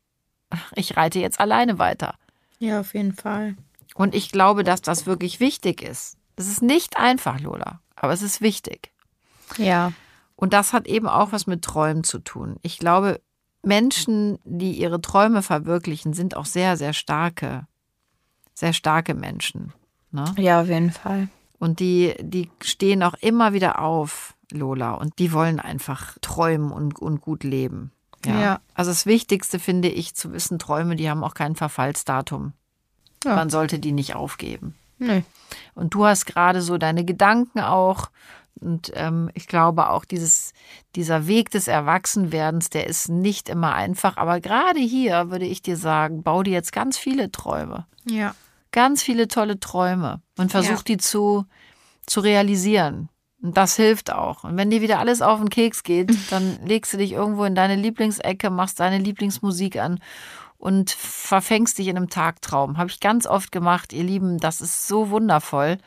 ich 0.76 0.98
reite 0.98 1.20
jetzt 1.20 1.40
alleine 1.40 1.80
weiter. 1.80 2.16
Ja, 2.60 2.82
auf 2.82 2.94
jeden 2.94 3.14
Fall. 3.14 3.56
Und 3.96 4.14
ich 4.14 4.32
glaube, 4.32 4.64
dass 4.64 4.82
das 4.82 5.06
wirklich 5.06 5.40
wichtig 5.40 5.82
ist. 5.82 6.18
Es 6.36 6.48
ist 6.48 6.62
nicht 6.62 6.98
einfach, 6.98 7.40
Lola, 7.40 7.80
aber 7.96 8.14
es 8.14 8.22
ist 8.22 8.42
wichtig. 8.42 8.92
Ja. 9.58 9.94
Und 10.40 10.54
das 10.54 10.72
hat 10.72 10.88
eben 10.88 11.10
auch 11.10 11.34
was 11.34 11.48
mit 11.48 11.64
Träumen 11.64 12.06
zu 12.06 12.18
tun. 12.18 12.56
Ich 12.62 12.80
glaube, 12.80 13.20
Menschen, 13.62 14.40
die 14.46 14.72
ihre 14.72 15.02
Träume 15.02 15.42
verwirklichen, 15.42 16.14
sind 16.14 16.38
auch 16.38 16.46
sehr, 16.46 16.78
sehr 16.78 16.94
starke, 16.94 17.68
sehr 18.54 18.72
starke 18.72 19.16
Menschen. 19.16 19.74
Ne? 20.12 20.24
Ja, 20.38 20.62
auf 20.62 20.70
jeden 20.70 20.92
Fall. 20.92 21.28
Und 21.60 21.82
die, 21.82 22.16
die 22.22 22.50
stehen 22.62 23.04
auch 23.04 23.16
immer 23.16 23.52
wieder 23.52 23.80
auf, 23.80 24.34
Lola, 24.50 24.94
und 24.94 25.20
die 25.20 25.34
wollen 25.34 25.60
einfach 25.60 26.18
träumen 26.22 26.72
und, 26.72 26.98
und 27.00 27.20
gut 27.20 27.44
leben. 27.44 27.92
Ja. 28.26 28.40
ja. 28.40 28.60
Also 28.74 28.92
das 28.92 29.06
Wichtigste 29.06 29.60
finde 29.60 29.90
ich 29.90 30.16
zu 30.16 30.32
wissen, 30.32 30.58
Träume, 30.58 30.96
die 30.96 31.10
haben 31.10 31.26
auch 31.26 31.34
kein 31.34 31.58
Verfallsdatum. 31.58 32.54
Ja. 33.26 33.36
Man 33.36 33.50
sollte 33.50 33.78
die 33.78 33.92
nicht 33.92 34.16
aufgeben. 34.16 34.76
Nee. 35.00 35.26
Und 35.76 35.94
du 35.94 36.06
hast 36.06 36.26
gerade 36.26 36.62
so 36.62 36.78
deine 36.78 37.04
Gedanken 37.04 37.60
auch 37.60 38.10
und 38.60 38.92
ähm, 38.96 39.30
ich 39.34 39.48
glaube 39.48 39.90
auch 39.90 40.06
dieses, 40.06 40.54
dieser 40.96 41.28
Weg 41.28 41.50
des 41.52 41.68
Erwachsenwerdens, 41.68 42.70
der 42.70 42.88
ist 42.88 43.10
nicht 43.10 43.50
immer 43.50 43.74
einfach. 43.74 44.18
Aber 44.18 44.40
gerade 44.40 44.80
hier 44.80 45.32
würde 45.32 45.46
ich 45.46 45.62
dir 45.62 45.78
sagen, 45.78 46.24
bau 46.24 46.44
dir 46.44 46.54
jetzt 46.54 46.74
ganz 46.74 46.98
viele 46.98 47.32
Träume. 47.32 47.86
Ja. 48.06 48.36
Ganz 48.72 49.02
viele 49.02 49.28
tolle 49.28 49.60
Träume 49.60 50.22
und 50.38 50.52
versuch 50.52 50.78
ja. 50.78 50.84
die 50.88 50.98
zu, 50.98 51.46
zu 52.06 52.20
realisieren. 52.20 53.10
Und 53.42 53.56
das 53.56 53.78
hilft 53.78 54.12
auch. 54.12 54.44
Und 54.44 54.58
wenn 54.58 54.70
dir 54.70 54.82
wieder 54.82 55.00
alles 55.00 55.22
auf 55.22 55.40
den 55.40 55.50
Keks 55.50 55.84
geht, 55.84 56.12
dann 56.30 56.60
legst 56.66 56.94
du 56.94 56.98
dich 56.98 57.14
irgendwo 57.14 57.46
in 57.46 57.56
deine 57.56 57.76
Lieblingsecke, 57.76 58.50
machst 58.50 58.80
deine 58.80 58.98
Lieblingsmusik 58.98 59.78
an 59.78 60.00
und 60.58 60.92
verfängst 60.92 61.78
dich 61.78 61.88
in 61.88 61.96
einem 61.96 62.10
Tagtraum. 62.10 62.78
Habe 62.78 62.90
ich 62.90 63.00
ganz 63.00 63.26
oft 63.26 63.54
gemacht, 63.54 63.94
ihr 63.94 64.04
Lieben. 64.04 64.38
Das 64.40 64.60
ist 64.60 64.88
so 64.88 65.10
wundervoll 65.10 65.78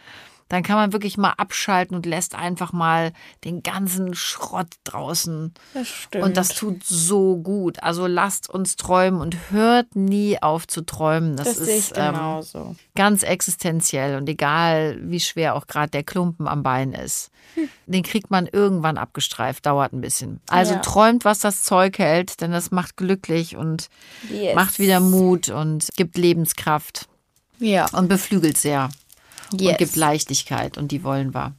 dann 0.53 0.63
kann 0.63 0.77
man 0.77 0.93
wirklich 0.93 1.17
mal 1.17 1.33
abschalten 1.39 1.97
und 1.97 2.05
lässt 2.05 2.35
einfach 2.35 2.75
mal 2.75 3.15
den 3.43 3.63
ganzen 3.63 4.13
Schrott 4.13 4.67
draußen. 4.85 5.55
Das 5.73 5.89
stimmt. 5.89 6.25
Und 6.25 6.37
das 6.37 6.51
tut 6.51 6.85
so 6.85 7.39
gut. 7.39 7.83
Also 7.83 8.07
lasst 8.07 8.51
uns 8.51 8.77
träumen 8.77 9.23
und 9.23 9.51
hört 9.51 9.97
nie 9.97 10.43
auf 10.43 10.67
zu 10.67 10.83
träumen. 10.83 11.37
Das, 11.37 11.57
das 11.57 11.57
ist 11.57 11.95
ähm, 11.97 12.77
ganz 12.95 13.23
existenziell 13.23 14.19
und 14.19 14.29
egal, 14.29 14.99
wie 15.01 15.21
schwer 15.21 15.55
auch 15.55 15.67
gerade 15.67 15.91
der 15.91 16.03
Klumpen 16.03 16.47
am 16.47 16.63
Bein 16.63 16.93
ist. 16.93 17.31
Hm. 17.55 17.71
Den 17.87 18.03
kriegt 18.03 18.31
man 18.31 18.47
irgendwann 18.47 18.99
abgestreift, 18.99 19.65
dauert 19.65 19.95
ein 19.95 20.03
bisschen. 20.03 20.43
Also 20.51 20.75
ja. 20.75 20.81
träumt, 20.81 21.25
was 21.25 21.39
das 21.39 21.63
Zeug 21.63 21.99
hält, 21.99 22.43
denn 22.43 22.53
das 22.53 22.71
macht 22.71 22.99
glücklich 22.99 23.57
und 23.57 23.89
yes. 24.31 24.55
macht 24.55 24.79
wieder 24.79 25.01
Mut 25.01 25.49
und 25.49 25.89
gibt 25.97 26.19
Lebenskraft. 26.19 27.09
Ja. 27.59 27.87
Und 27.93 28.09
beflügelt 28.09 28.59
sehr 28.59 28.91
yes. 29.61 29.73
und 29.73 29.79
gibt 29.79 29.97
Leichtigkeit 29.97 30.79
und 30.79 30.93
die 30.93 31.05
wollen 31.05 31.35
wir. 31.35 31.55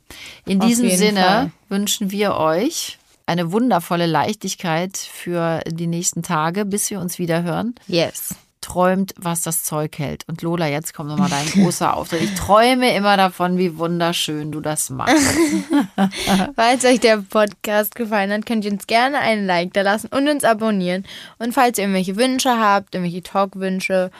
In 0.45 0.61
Auf 0.61 0.67
diesem 0.67 0.89
Sinne 0.89 1.21
Fall. 1.21 1.51
wünschen 1.69 2.11
wir 2.11 2.35
euch 2.35 2.97
eine 3.25 3.51
wundervolle 3.51 4.05
Leichtigkeit 4.05 4.97
für 4.97 5.61
die 5.65 5.87
nächsten 5.87 6.23
Tage, 6.23 6.65
bis 6.65 6.89
wir 6.89 6.99
uns 6.99 7.19
wieder 7.19 7.43
hören. 7.43 7.75
Yes. 7.87 8.35
Träumt, 8.61 9.13
was 9.17 9.41
das 9.41 9.63
Zeug 9.63 9.97
hält. 9.97 10.23
Und 10.29 10.41
Lola, 10.41 10.67
jetzt 10.67 10.93
kommt 10.93 11.09
nochmal 11.09 11.29
dein 11.29 11.45
großer 11.63 11.95
Auftritt. 11.95 12.21
Ich 12.21 12.35
träume 12.35 12.95
immer 12.95 13.17
davon, 13.17 13.57
wie 13.57 13.77
wunderschön 13.77 14.51
du 14.51 14.61
das 14.61 14.89
machst. 14.89 15.15
falls 16.55 16.85
euch 16.85 17.01
der 17.01 17.17
Podcast 17.17 17.95
gefallen 17.95 18.31
hat, 18.31 18.45
könnt 18.45 18.63
ihr 18.63 18.71
uns 18.71 18.87
gerne 18.87 19.19
einen 19.19 19.45
Like 19.45 19.73
da 19.73 19.81
lassen 19.81 20.07
und 20.07 20.29
uns 20.29 20.45
abonnieren. 20.45 21.05
Und 21.39 21.53
falls 21.53 21.77
ihr 21.77 21.83
irgendwelche 21.83 22.15
Wünsche 22.15 22.57
habt, 22.57 22.95
irgendwelche 22.95 23.23
Talkwünsche 23.23 24.11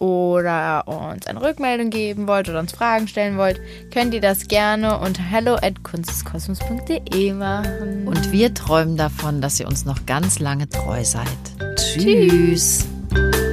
oder 0.00 0.88
uns 0.88 1.26
eine 1.26 1.42
Rückmeldung 1.42 1.90
geben 1.90 2.26
wollt 2.26 2.48
oder 2.48 2.58
uns 2.58 2.72
Fragen 2.72 3.06
stellen 3.06 3.36
wollt, 3.36 3.60
könnt 3.92 4.14
ihr 4.14 4.20
das 4.20 4.48
gerne 4.48 4.98
unter 4.98 5.22
hello 5.22 5.54
at 5.54 5.82
kunsteskosmos.de 5.84 7.32
machen. 7.34 8.08
Und 8.08 8.32
wir 8.32 8.52
träumen 8.54 8.96
davon, 8.96 9.40
dass 9.40 9.60
ihr 9.60 9.68
uns 9.68 9.84
noch 9.84 10.06
ganz 10.06 10.38
lange 10.38 10.68
treu 10.68 11.04
seid. 11.04 11.28
Tschüss. 11.76 12.88
Tschüss. 13.12 13.49